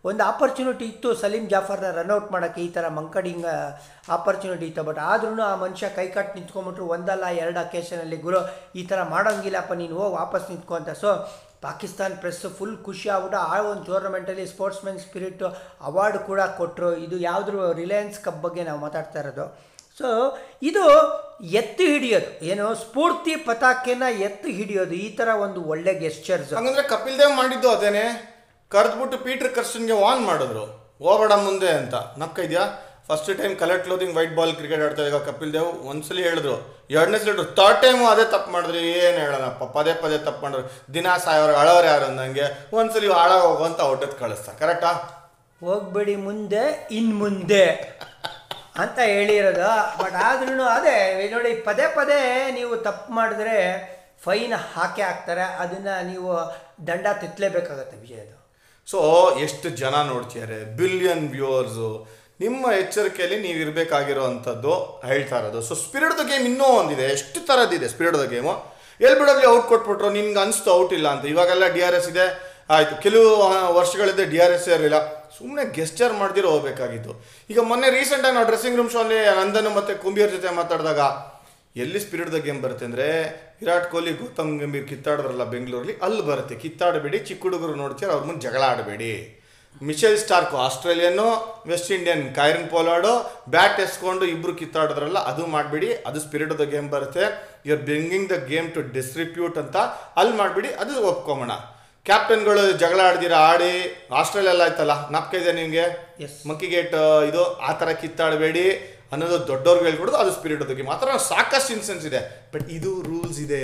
ಒಂದು 0.09 0.21
ಆಪರ್ಚುನಿಟಿ 0.29 0.85
ಇತ್ತು 0.91 1.09
ಸಲೀಂ 1.21 1.43
ಜಾಫರ್ನ 1.53 1.89
ರನ್ಔಟ್ 1.99 2.29
ಮಾಡೋಕ್ಕೆ 2.33 2.61
ಈ 2.67 2.69
ಥರ 2.75 2.85
ಮಂಕಡಿಂಗ್ 2.97 3.47
ಆಪರ್ಚುನಿಟಿ 4.15 4.65
ಇತ್ತು. 4.69 4.83
ಬಟ್ 4.89 4.99
ಆದ್ರೂ 5.11 5.43
ಆ 5.51 5.53
ಮನುಷ್ಯ 5.63 5.89
ಕೈ 5.97 6.07
ಕಟ್ಟು 6.15 6.33
ನಿಂತ್ಕೊಂಬಿಟ್ರು 6.39 6.85
ಒಂದಲ್ಲ 6.95 7.25
ಎರಡು 7.43 7.59
ಅಕೇಶನಲ್ಲಿ 7.65 8.17
ಗುರು, 8.25 8.39
ಈ 8.79 8.83
ಥರ 8.91 8.99
ಮಾಡೋಂಗಿಲ್ಲಪ್ಪ, 9.13 9.73
ನೀನು 9.81 9.95
ಹೋಗಿ 10.01 10.13
ವಾಪಸ್ 10.21 10.47
ನಿಂತ್ಕೊ 10.53 10.75
ಅಂತ. 10.79 10.93
ಸೊ 11.03 11.11
ಪಾಕಿಸ್ತಾನ್ 11.65 12.15
ಪ್ರೆಸ್ 12.21 12.45
ಫುಲ್ 12.59 12.77
ಖುಷಿ 12.85 13.07
ಆಗ್ಬಿಟ್ಟು 13.15 13.39
ಆ 13.53 13.57
ಒಂದು 13.71 13.83
ಟೂರ್ನಮೆಂಟಲ್ಲಿ 13.89 14.45
ಸ್ಪೋರ್ಟ್ಸ್ಮೆನ್ 14.53 14.97
ಸ್ಪಿರಿಟ್ 15.03 15.43
ಅವಾರ್ಡ್ 15.89 16.17
ಕೂಡ 16.29 16.41
ಕೊಟ್ಟರು 16.59 16.89
ಇದು 17.05 17.17
ಯಾವುದ್ರ 17.29 17.67
ರಿಲಯನ್ಸ್ 17.81 18.17
ಕಪ್ 18.25 18.41
ಬಗ್ಗೆ 18.45 18.63
ನಾವು 18.69 18.79
ಮಾತಾಡ್ತಾ 18.85 19.19
ಇರೋದು. 19.23 19.45
ಸೊ 19.99 20.07
ಇದು 20.69 20.83
ಎತ್ತು 21.59 21.83
ಹಿಡಿಯೋದು. 21.93 22.29
ಏನು, 22.51 22.65
ಸ್ಫೂರ್ತಿ 22.83 23.33
ಪತಾಕೆನ 23.47 24.03
ಎತ್ತು 24.27 24.47
ಹಿಡಿಯೋದು. 24.57 24.95
ಈ 25.05 25.09
ಥರ 25.19 25.29
ಒಂದು 25.45 25.61
ಒಳ್ಳೆ 25.73 25.93
ಗೆಸ್ಚರ್ಸ್ 26.03 26.51
ಹಂಗಂದ್ರೆ 26.59 26.85
ಕಪಿಲ್ 26.93 27.17
ದೇವ್ 27.21 27.33
ಮಾಡಿದ್ದು 27.41 27.69
ಅದೇನೆ. 27.77 28.05
ಕರೆದ್ಬಿಟ್ಟು 28.71 29.17
ಪೀಟರ್ 29.17 29.53
ಕರ್ಸ್ಟನ್ಗೆ 29.55 29.93
ವಾನ್ 29.93 30.25
ಮಾಡಿದ್ರು. 30.25 30.63
ಹೋಗೋಣ 30.99 31.33
ಮುಂದೆ 31.33 31.69
ಅಂತ. 31.69 31.95
ನಕ್ಕ 32.17 32.39
ಇದೆಯಾ? 32.39 32.65
First 33.07 33.37
time 33.37 33.59
collect 33.59 33.85
clothing 33.85 34.15
white 34.15 34.35
ball 34.35 34.55
cricket 34.55 34.81
ಆಡ್ತಾ 34.81 35.01
ಇದ್ದಾಗ 35.01 35.29
ಕಪಿಲ್ 35.29 35.53
ದೇವ್? 35.53 35.65
ಒಂದ್ಸಲ 35.65 36.17
ಹೇಳಿದ್ರು. 36.17 36.87
ಎರಡನೇ 36.89 37.19
ಸಲ 37.19 37.41
ಥರ್ಡ್ 37.41 37.81
ಟೈಮು 37.81 38.07
ಅದೇ 38.07 38.23
ತಪ್ಪು 38.23 38.51
ಮಾಡಿದ್ರು, 38.51 38.77
ಏನು 38.77 39.17
ಹೇಳೋಣಪ್ಪ 39.17 39.77
ಪದೇ 39.77 39.93
ಪದೇ 39.93 40.17
ತಪ್ಪು 40.17 40.41
ಮಾಡಿದ್ರು. 40.41 40.93
ದಿನ 40.93 41.07
ಸಾಯೋರು 41.17 41.53
ಅಳೋರು 41.55 41.87
ಯಾರು 41.87 42.05
ಅಂದಂಗೆ, 42.05 42.43
ಒಂದ್ಸಲಿ 42.73 43.11
ಹಾಳಾಗ 43.11 43.41
ಹೋಗು 43.41 43.63
ಅಂತ 43.63 43.81
ಹೊಟ್ಟೆತ್ 43.81 44.19
ಕಳಿಸ್ತಾ 44.19 44.51
ಕರೆಕ್ಟಾ 44.59 44.91
ಹೋಗ್ಬೇಡಿ 45.65 46.15
ಮುಂದೆ, 46.15 46.87
ಇನ್ 46.91 47.13
ಮುಂದೆ. 47.15 47.65
ಅಂತ 48.77 48.99
ಹೇಳಿರೋದು. 48.99 50.03
ಬಟ್ 50.03 50.15
ಆದ್ರೂ 50.15 50.63
ಅದೇ 50.63 51.27
ನೋಡಿ 51.27 51.53
ಪದೇ 51.53 51.83
ಪದೇ 51.95 52.51
ನೀವು 52.51 52.75
ತಪ್ಪು 52.77 53.13
ಮಾಡಿದ್ರೆ 53.13 53.57
ಫೈನ್ 54.23 54.53
ಹಾಕೇ 54.53 55.01
ಹಾಕ್ತಾರೆ. 55.01 55.41
ಅದನ್ನು 55.41 56.05
ನೀವು 56.05 56.29
ದಂಡ 56.87 57.07
ತಿತ್ತಲೇಬೇಕಾಗತ್ತೆ 57.21 57.97
ವಿಜಯ್ 57.97 58.19
ಅದು 58.19 58.40
ಸೊ 58.91 58.99
ಎಷ್ಟು 59.45 59.67
ಜನ 59.81 59.95
ನೋಡ್ತಿದ್ದಾರೆ 60.11 60.57
ಬಿಲಿಯನ್ 60.79 61.25
ವ್ಯೂವರ್ಸು 61.35 61.89
ನಿಮ್ಮ 62.43 62.71
ಎಚ್ಚರಿಕೆಯಲ್ಲಿ 62.81 63.37
ನೀವು 63.45 63.57
ಇರಬೇಕಾಗಿರೋ 63.63 64.23
ಅಂಥದ್ದು 64.29 64.73
ಹೇಳ್ತಾ 65.09 65.37
ಇರೋದು. 65.41 65.59
ಸೊ 65.67 65.73
ಸ್ಪಿರಿಟ್ 65.83 66.15
ದ 66.19 66.23
ಗೇಮ್ 66.31 66.45
ಇನ್ನೂ 66.51 66.67
ಒಂದಿದೆ. 66.79 67.05
ಎಷ್ಟು 67.17 67.39
ಥರದ್ದಿದೆ 67.49 67.87
ಸ್ಪಿರಿಟ್ 67.93 68.17
ದ 68.21 68.25
ಗೇಮು 68.33 68.53
ಎಲ್ಲಿ 69.05 69.17
ಬಿಡೋದ್ಲಿ 69.19 69.47
ಔಟ್ 69.51 69.67
ಕೊಟ್ಬಿಟ್ರು 69.71 70.09
ನಿಮ್ಗೆ 70.17 70.39
ಅನಿಸ್ತು 70.45 70.71
ಔಟ್ 70.79 70.93
ಇಲ್ಲ 70.97 71.07
ಅಂತ. 71.15 71.23
ಇವಾಗೆಲ್ಲ 71.33 71.67
ಡಿ 71.75 71.81
ಆರ್ 71.87 71.97
ಎಸ್ 71.99 72.09
ಇದೆ. 72.13 72.25
ಆಯಿತು, 72.75 72.95
ಕೆಲವು 73.05 73.29
ವರ್ಷಗಳಿದ್ದೆ 73.77 73.77
ವರ್ಷಗಳಿಂದ 73.79 74.23
ಡಿ 74.33 74.39
ಆರ್ 74.45 74.53
ಎಸ್ 74.57 74.67
ಇರಲಿಲ್ಲ. 74.73 74.97
ಸುಮ್ಮನೆ 75.37 75.63
ಗೆಸ್ಚರ್ 75.77 76.13
ಮಾಡ್ದಿರೋ 76.21 76.49
ಹೋಗಬೇಕಾಗಿತ್ತು. 76.55 77.13
ಈಗ 77.51 77.59
ಮೊನ್ನೆ 77.69 77.89
ರೀಸೆಂಟಾಗಿ 77.97 78.35
ನಾವು 78.37 78.47
ಡ್ರೆಸ್ಸಿಂಗ್ 78.51 78.77
ರೂಮ್ 78.79 78.91
ಶೋಲ್ಲಿ 78.95 79.19
ನಂದನ್ 79.39 79.69
ಮತ್ತು 79.77 79.93
ಕುಂಬಿಯರ್ 80.03 80.31
ಜೊತೆ 80.35 80.49
ಮಾತಾಡಿದಾಗ 80.61 81.01
ಎಲ್ಲಿ 81.75 81.99
ಸ್ಪಿರಿಟ್ 82.03 82.31
ದ 82.33 82.39
ಗೇಮ್ 82.45 82.57
ಬರುತ್ತೆ 82.63 82.85
ಅಂದರೆ 82.87 83.05
ವಿರಾಟ್ 83.59 83.85
ಕೊಹ್ಲಿ 83.91 84.13
ಗೌತಮ್ 84.21 84.49
ಗಂಭೀರ್ 84.61 84.87
ಕಿತ್ತಾಡಿದ್ರಲ್ಲ 84.89 85.43
ಬೆಂಗಳೂರಲ್ಲಿ 85.51 85.93
ಅಲ್ಲಿ 86.05 86.23
ಬರುತ್ತೆ. 86.29 86.55
ಕಿತ್ತಾಡಬೇಡಿ 86.63 87.19
ಚಿಕ್ಕ 87.27 87.43
ಹುಡುಗರು 87.47 87.75
ನೋಡ್ತಾರೆ 87.83 88.11
ಅವ್ರ 88.15 88.23
ಮುಂದೆ 88.29 88.43
ಜಗಳ 88.47 88.63
ಆಡಬೇಡಿ. 88.71 89.13
Mitchell 89.89 90.17
Starc 90.23 90.55
Australian 90.65 91.27
West 91.69 91.91
Indian 91.97 92.23
Kieron 92.39 92.67
Pollard 92.73 93.13
bat 93.53 93.79
ಎಸ್ಕೊಂಡು 93.85 94.25
ಇಬ್ಬರು 94.33 94.53
ಕಿತ್ತಾಡಿದ್ರಲ್ಲ 94.61 95.19
ಅದು 95.31 95.43
ಮಾಡಬೇಡಿ. 95.55 95.89
ಅದು 96.09 96.19
ಸ್ಪಿರಿಟ್ 96.25 96.51
ಆಫ್ 96.53 96.59
ದ 96.63 96.67
ಗೇಮ್ 96.73 96.89
ಬರುತ್ತೆ. 96.95 97.25
You 97.67 97.73
are 97.75 97.83
bringing 97.89 98.29
the 98.33 98.37
game 98.51 98.67
to 98.75 98.81
disrepute 98.97 99.59
ಅಂತ 99.63 99.77
ಅಲ್ಲಿ 100.21 100.35
ಮಾಡಬೇಡಿ. 100.41 100.71
ಅದು 100.83 100.95
ಒಪ್ಕೊಂಬೋಣ 101.11 101.55
ಕ್ಯಾಪ್ಟನ್ಗಳು 102.05 102.61
ಜಗಳ 102.81 102.99
ಆಡ್ದಿರ 103.09 103.33
ಆಡಿ 103.49 103.73
ಆಸ್ಟ್ರೇಲಿಯಲ್ಲ 104.19 104.63
ಆಯ್ತಲ್ಲ 104.67 104.93
ನಾಪ್ಕ 105.15 105.33
ಇದೆ 105.41 105.51
ನಿಮಗೆ? 105.59 105.85
ಮಕ್ಕಿಗೇಟ್ 105.87 106.47
ಮಂಕಿ 106.49 106.67
ಗೇಟ್ 106.75 106.95
ಇದು 107.29 107.43
ಆ 107.67 107.71
ಥರ 107.81 107.89
ಕಿತ್ತಾಡಬೇಡಿ. 108.03 108.65
ಅನ್ನೋದು 109.11 109.37
ದೊಡ್ಡವ್ರಿಗೆ 109.51 109.87
ಹೇಳ್ಬಿಡೋದು, 109.89 110.19
ಅದು 110.23 110.31
ಸ್ಪಿರಿಟ್ 110.37 110.63
ಬಗ್ಗೆ. 110.69 110.85
ಥರ 111.03 111.17
ಸಾಕಷ್ಟು 111.31 111.71
ಇನ್ಸೆನ್ಸ್ 111.77 112.05
ಇದೆ. 112.09 112.21
ಬಟ್ 112.53 112.65
ಇದು 112.77 112.91
ರೂಲ್ಸ್ 113.09 113.39
ಇದೆ. 113.45 113.63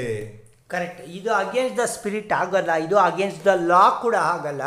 ಕರೆಕ್ಟ್ 0.73 1.01
ಇದು 1.17 1.29
ಅಗೇನ್ಸ್ಟ್ 1.43 1.77
ದ 1.81 1.83
ಸ್ಪಿರಿಟ್ 1.95 2.31
ಆಗಲ್ಲ, 2.41 2.71
ಇದು 2.85 2.95
ಅಗೇನ್ಸ್ಟ್ 3.09 3.43
ದ 3.49 3.53
ಲಾ 3.71 3.83
ಕೂಡ 4.05 4.15
ಆಗಲ್ಲ. 4.35 4.63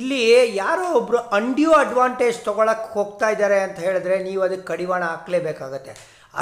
ಇಲ್ಲಿ 0.00 0.20
ಯಾರೋ 0.62 0.84
ಒಬ್ಬರು 0.98 1.18
ಅಂಡ್ಯೂ 1.38 1.70
ಅಡ್ವಾಂಟೇಜ್ 1.82 2.38
ತೊಗೊಳಕ್ಕೆ 2.48 2.88
ಹೋಗ್ತಾ 2.96 3.26
ಇದ್ದಾರೆ 3.34 3.58
ಅಂತ 3.66 3.78
ಹೇಳಿದ್ರೆ 3.86 4.16
ನೀವು 4.28 4.40
ಅದಕ್ಕೆ 4.46 4.66
ಕಡಿವಾಣ 4.72 5.02
ಹಾಕ್ಲೇಬೇಕಾಗತ್ತೆ. 5.12 5.92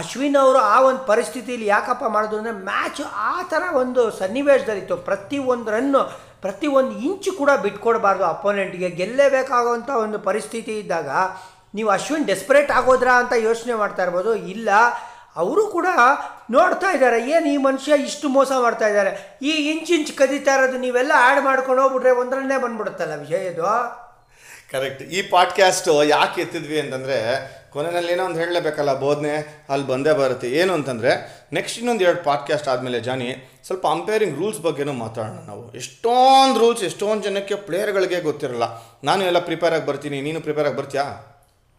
ಅಶ್ವಿನ್ 0.00 0.38
ಅವರು 0.42 0.60
ಆ 0.74 0.76
ಒಂದು 0.88 1.02
ಪರಿಸ್ಥಿತಿಯಲ್ಲಿ 1.10 1.66
ಯಾಕಪ್ಪ 1.72 2.04
ಮಾಡೋದು 2.14 2.36
ಅಂದರೆ 2.40 2.54
ಮ್ಯಾಚ್ 2.68 3.02
ಆ 3.30 3.34
ಥರ 3.50 3.62
ಒಂದು 3.82 4.02
ಸನ್ನಿವೇಶದಲ್ಲಿತ್ತು. 4.20 4.96
ಪ್ರತಿ 5.08 5.38
ಒಂದು 5.54 5.70
ರನ್ನು 5.76 6.02
ಪ್ರತಿ 6.44 6.68
ಒಂದು 6.78 6.92
ಇಂಚು 7.08 7.30
ಕೂಡ 7.40 7.50
ಬಿಟ್ಕೊಡಬಾರ್ದು 7.64 8.24
ಅಪೋನೆಂಟ್ಗೆ 8.34 8.88
ಗೆಲ್ಲೇಬೇಕಾಗುವಂಥ 9.00 9.90
ಒಂದು 10.04 10.20
ಪರಿಸ್ಥಿತಿ 10.28 10.72
ಇದ್ದಾಗ 10.82 11.10
ನೀವು 11.74 11.90
ಅಶ್ವಿನ್ 11.96 12.26
ಡೆಸ್ಪರೇಟ್ 12.32 12.70
ಆಗೋದ್ರಾ 12.78 13.14
ಅಂತ 13.22 13.34
ಯೋಚನೆ 13.48 13.74
ಮಾಡ್ತಾ 13.82 14.02
ಇರ್ಬೋದು. 14.06 14.32
ಇಲ್ಲ, 14.54 14.70
ಅವರು 15.42 15.62
ಕೂಡ 15.76 15.88
ನೋಡ್ತಾ 16.56 16.88
ಇದ್ದಾರೆ, 16.96 17.18
ಏನು 17.34 17.46
ಈ 17.54 17.56
ಮನುಷ್ಯ 17.66 17.98
ಇಷ್ಟು 18.08 18.26
ಮೋಸ 18.36 18.52
ಮಾಡ್ತಾ 18.64 18.86
ಇದ್ದಾರೆ. 18.92 19.12
ಈ 19.50 19.52
ಇಂಚಿಂಚ್ 19.72 20.12
ಕದೀತಾ 20.20 20.54
ಇರೋದು 20.58 20.78
ನೀವೆಲ್ಲ 20.86 21.12
ಆ್ಯಡ್ 21.26 21.42
ಮಾಡ್ಕೊಂಡು 21.48 21.82
ಹೋಗ್ಬಿಟ್ರೆ 21.82 22.12
ಒಂದರಲ್ಲೇ 22.22 22.58
ಬಂದ್ಬಿಡುತ್ತಲ್ಲ 22.64 23.14
ವಿಜಯ್ 23.24 23.46
ಇದು? 23.52 23.70
ಕರೆಕ್ಟ್ 24.72 25.02
ಈ 25.16 25.18
ಪಾಡ್ಕ್ಯಾಸ್ಟು 25.32 25.94
ಯಾಕೆ 26.12 26.38
ಎತ್ತಿದ್ವಿ 26.44 26.78
ಅಂತಂದರೆ, 26.82 27.16
ಕೊನೆಯಲ್ಲಿ 27.72 28.12
ಏನೋ 28.14 28.22
ಒಂದು 28.28 28.38
ಹೇಳಲೇಬೇಕಲ್ಲ, 28.42 28.92
ಬೋಧನೆ 29.02 29.32
ಅಲ್ಲಿ 29.72 29.86
ಬಂದೇ 29.90 30.12
ಬರುತ್ತೆ. 30.20 30.48
ಏನು 30.60 30.72
ಅಂತಂದರೆ 30.78 31.10
ನೆಕ್ಸ್ಟ್ 31.56 31.76
ಇನ್ನೊಂದು 31.80 32.04
ಎರಡು 32.06 32.20
ಪಾಡ್ಕ್ಯಾಸ್ಟ್ 32.28 32.68
ಆದಮೇಲೆ 32.72 33.00
ಜಾನಿ, 33.08 33.28
ಸ್ವಲ್ಪ 33.66 33.84
ಅಂಪೇರಿಂಗ್ 33.96 34.38
ರೂಲ್ಸ್ 34.40 34.60
ಬಗ್ಗೆನೂ 34.66 34.94
ಮಾತಾಡೋಣ 35.04 35.40
ನಾವು. 35.50 35.64
ಎಷ್ಟೊಂದು 35.80 36.58
ರೂಲ್ಸ್ 36.62 36.84
ಎಷ್ಟೊಂದು 36.90 37.24
ಜನಕ್ಕೆ 37.28 37.58
ಪ್ಲೇಯರ್ಗಳಿಗೆ 37.68 38.20
ಗೊತ್ತಿರಲ್ಲ. 38.28 38.64
ನಾನು 39.10 39.22
ಎಲ್ಲ 39.30 39.40
ಪ್ರಿಪೇರ್ 39.50 39.76
ಆಗಿ 39.78 39.86
ಬರ್ತೀನಿ, 39.90 40.20
ನೀನು 40.28 40.40
ಪ್ರಿಪೇರ್ 40.48 40.68
ಆಗಿ 40.70 40.78
ಬರ್ತೀಯಾ? 40.80 41.06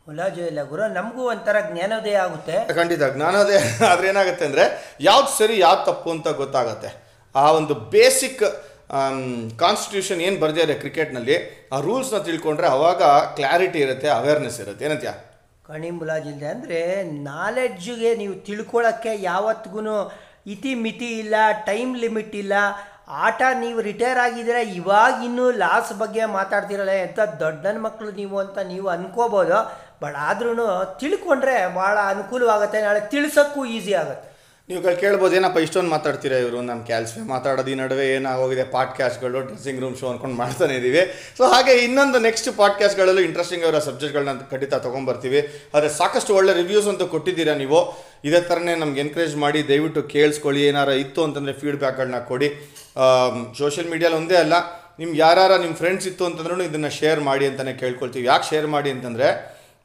ಮುಲಾಜು 0.08 0.42
ಇಲ್ಲ 0.52 0.62
ಗುರು 0.72 0.86
ನಮಗೂ 0.98 1.22
ಒಂಥರ 1.34 1.58
ಜ್ಞಾನೋದಯ 1.68 2.16
ಆಗುತ್ತೆ. 2.26 2.56
ಖಂಡಿತ 2.80 3.04
ಜ್ಞಾನೋದಯ 3.16 3.60
ಆದರೆ 3.90 4.08
ಏನಾಗುತ್ತೆ 4.12 4.44
ಅಂದರೆ 4.50 4.64
ಯಾವ್ದು 5.08 5.30
ಸರಿ 5.40 5.56
ಯಾವ್ದು 5.66 5.84
ತಪ್ಪು 5.90 6.10
ಅಂತ 6.16 6.28
ಗೊತ್ತಾಗುತ್ತೆ. 6.42 6.90
ಆ 7.36 7.44
ಒಂದು 7.60 7.76
ಬೇಸಿಕ್ 7.94 8.44
ಕಾನ್ಸ್ಟಿಟ್ಯೂಷನ್ 9.64 10.20
ಏನು 10.26 10.38
ಬರ್ದಿದ್ದಾರೆ 10.44 10.76
ಕ್ರಿಕೆಟ್ನಲ್ಲಿ 10.82 11.36
ಆ 11.76 11.78
ರೂಲ್ಸ್ನ 11.88 12.18
ತಿಳ್ಕೊಂಡ್ರೆ 12.28 12.68
ಅವಾಗ 12.76 13.02
ಕ್ಲಾರಿಟಿ 13.38 13.80
ಇರುತ್ತೆ 13.86 14.10
ಅವೇರ್ನೆಸ್ 14.20 14.60
ಇರುತ್ತೆ. 14.64 14.84
ಏನಂತ್ಯಾ? 14.88 15.14
ಕಣಿ 15.70 15.90
ಮುಲಾಜಿಲ್ದೆ 16.00 16.48
ಅಂದರೆ 16.56 16.80
ನಾಲೆಡ್ಜ್ಗೆ 17.32 18.12
ನೀವು 18.22 18.34
ತಿಳ್ಕೊಳ್ಳೋಕ್ಕೆ 18.48 19.14
ಯಾವತ್ತಿಗೂ 19.32 19.82
ಇತಿ 20.54 20.72
ಮಿತಿ 20.86 21.10
ಇಲ್ಲ 21.24 21.36
ಟೈಮ್ 21.70 21.94
ಲಿಮಿಟ್ 22.04 22.36
ಇಲ್ಲ 22.44 22.54
ಆಟ 23.26 23.42
ನೀವು 23.62 23.80
ರಿಟೈರ್ 23.88 24.20
ಆಗಿದ್ರೆ 24.26 24.60
ಇವಾಗ 24.80 25.16
ಇನ್ನೂ 25.28 25.46
ಲಾಸ್ 25.64 25.90
ಬಗ್ಗೆ 26.02 26.24
ಮಾತಾಡ್ತಿರಲ್ಲ 26.36 26.94
ಎಂಥ 27.06 27.20
ದೊಡ್ಡನ 27.42 27.80
ಮಕ್ಕಳು 27.86 28.12
ನೀವು 28.20 28.36
ಅಂತ 28.44 28.58
ನೀವು 28.74 28.88
ಅನ್ಕೋಬೋದು. 28.94 29.58
ಬಟ್ 30.04 30.20
ಆದ್ರೂ 30.28 30.68
ತಿಳ್ಕೊಂಡ್ರೆ 31.02 31.58
ಭಾಳ 31.80 31.96
ಅನುಕೂಲವಾಗುತ್ತೆ, 32.14 32.78
ನಾಳೆ 32.86 33.02
ತಿಳಿಸೋಕ್ಕೂ 33.16 33.64
ಈಸಿ 33.78 33.96
ಆಗುತ್ತೆ. 34.04 34.28
ನೀವು 34.70 34.82
ಕೇಳ್ಬೋದು, 35.02 35.34
ಏನಪ್ಪ 35.38 35.60
ಇಷ್ಟೊಂದು 35.64 35.92
ಮಾತಾಡ್ತೀರಾ 35.94 36.38
ಇವರು? 36.44 36.60
ನಮ್ಮ 36.68 36.82
ಕ್ಯಾಲ್ಸ್ವೆ 36.90 37.22
ಮಾತಾಡೋದು, 37.32 37.70
ಈ 37.72 37.76
ನಡುವೆ 37.80 38.04
ಏನಾಗೋಗಿದೆ 38.18 38.64
ಪಾಡ್ಕ್ಯಾಸ್ಟ್ಗಳು 38.76 39.40
ಡ್ರೆಸ್ಸಿಂಗ್ 39.48 39.80
ರೂಮ್ 39.84 39.96
ಶೋ 40.02 40.06
ಅನ್ಕೊಂಡು 40.12 40.38
ಮಾಡ್ತಾನೆ 40.42 40.74
ಇದ್ದೀವಿ 40.80 41.02
ಸೊ 41.38 41.44
ಹಾಗೆ 41.54 41.74
ಇನ್ನೊಂದು 41.86 42.20
ನೆಕ್ಸ್ಟ್ 42.28 42.50
ಪಾಡ್ಕ್ಯಾಸ್ಟ್ಗಳಲ್ಲೂ 42.60 43.24
ಇಂಟ್ರೆಸ್ಟಿಂಗ್ 43.30 43.66
ಅವರ 43.68 43.80
ಸಬ್ಜೆಕ್ಟ್ಗಳನ್ನ 43.88 44.46
ಖಂಡಿತ 44.54 44.74
ತೊಗೊಂಬರ್ತೀವಿ. 44.86 45.42
ಆದರೆ 45.74 45.90
ಸಾಕಷ್ಟು 46.00 46.34
ಒಳ್ಳೆ 46.40 46.54
ರಿವ್ಯೂಸ್ 46.62 46.88
ಅಂತೂ 46.92 47.08
ಕೊಟ್ಟಿದ್ದೀರಾ 47.16 47.56
ನೀವು? 47.64 47.82
ಇದೇ 48.30 48.42
ಥರನೇ 48.50 48.76
ನಮ್ಗೆ 48.84 49.02
ಎನ್ಕರೇಜ್ 49.06 49.36
ಮಾಡಿ, 49.44 49.62
ದಯವಿಟ್ಟು 49.72 50.04
ಕೇಳಿಸ್ಕೊಳ್ಳಿ, 50.16 50.62
ಏನಾರು 50.70 50.94
ಇತ್ತು 51.04 51.24
ಅಂತಂದರೆ 51.28 51.56
ಫೀಡ್ಬ್ಯಾಕ್ಗಳನ್ನ 51.64 52.22
ಕೊಡಿ. 52.32 52.50
ಸೋಷಿಯಲ್ 53.62 53.90
ಮೀಡಿಯಲ್ಲಿ 53.94 54.20
ಒಂದೇ 54.22 54.38
ಅಲ್ಲ 54.44 54.54
ನಿಮ್ಗೆ 55.02 55.20
ಯಾರು 55.26 55.58
ನಿಮ್ಮ 55.66 55.76
ಫ್ರೆಂಡ್ಸ್ 55.82 56.08
ಇತ್ತು 56.12 56.24
ಅಂತಂದ್ರೂ 56.30 56.64
ಇದನ್ನು 56.70 56.92
ಶೇರ್ 57.00 57.22
ಮಾಡಿ 57.30 57.46
ಅಂತಲೇ 57.52 57.74
ಕೇಳ್ಕೊಳ್ತೀವಿ. 57.84 58.26
ಯಾಕೆ 58.32 58.48
ಶೇರ್ 58.52 58.70
ಮಾಡಿ 58.76 58.92
ಅಂತಂದರೆ 58.96 59.30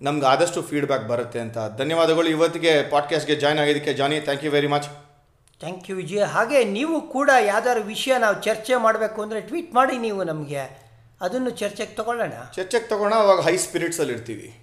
ನಮ್ಗೆ 0.03 0.27
ಆದಷ್ಟು 0.27 0.63
ಫೀಡ್ಬ್ಯಾಕ್ 0.63 1.09
ಬರುತ್ತೆ 1.09 1.39
ಅಂತ. 1.39 1.59
ಧನ್ಯವಾದಗಳು. 1.79 2.29
ಇವತ್ತಿಗೆ 2.29 2.91
ಪಾಡ್ಕಾಸ್ಟ್ಗೆ 2.91 3.37
ಜಾಯ್ನ್ 3.37 3.61
ಆಗಿದ್ದಕ್ಕೆ 3.61 3.95
Johnny 3.95 4.21
thank 4.21 4.45
you 4.45 4.51
very 4.51 4.67
much 4.67 4.85
thank 5.61 5.91
you 5.91 5.97
Vijay. 5.97 6.23
ಹಾಗೆ 6.23 6.65
ನೀವು 6.65 7.01
ಕೂಡ 7.01 7.31
ಯಾವ್ದಾದ್ರು 7.41 7.85
ವಿಷಯ 7.85 8.19
ನಾವು 8.19 8.43
ಚರ್ಚೆ 8.43 8.77
ಮಾಡಬೇಕು 8.77 9.23
ಅಂದರೆ 9.23 9.41
ಟ್ವೀಟ್ 9.41 9.75
ಮಾಡಿ 9.75 9.99
ನೀವು 9.99 10.25
ನಮಗೆ. 10.25 10.61
ಅದನ್ನು 11.21 11.51
ಚರ್ಚೆಗೆ 11.51 11.95
ತಗೊಳ್ಳೋಣ. 11.95 12.33
ಚರ್ಚೆಗೆ 12.55 12.89
ತಗೋಣ 12.89 13.15
ಅವಾಗ 13.15 13.41
ಹೈ 13.41 13.57
ಸ್ಪಿರಿಟ್ಸಲ್ಲಿ 13.57 14.13
ಇರ್ತೀವಿ. 14.13 14.59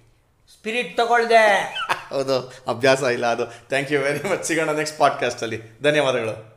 ಸ್ಪಿರಿಟ್ 0.52 0.96
ತಗೊಳ್ದೆ. 0.96 1.74
ಹೌದು. 2.08 2.52
ಅಭ್ಯಾಸ 2.68 3.02
ಇಲ್ಲ 3.02 3.26
ಅದು. 3.26 3.68
ಥ್ಯಾಂಕ್ 3.68 3.92
ಯು 3.92 4.00
ವೆರಿ 4.00 4.28
ಮಚ್ 4.28 4.44
ಸಿಗೋಣ 4.44 4.70
ನೆಕ್ಸ್ಟ್ 4.70 4.98
ಪಾಡ್ಕಾಸ್ಟಲ್ಲಿ 4.98 5.60
ಧನ್ಯವಾದಗಳು. 5.82 6.55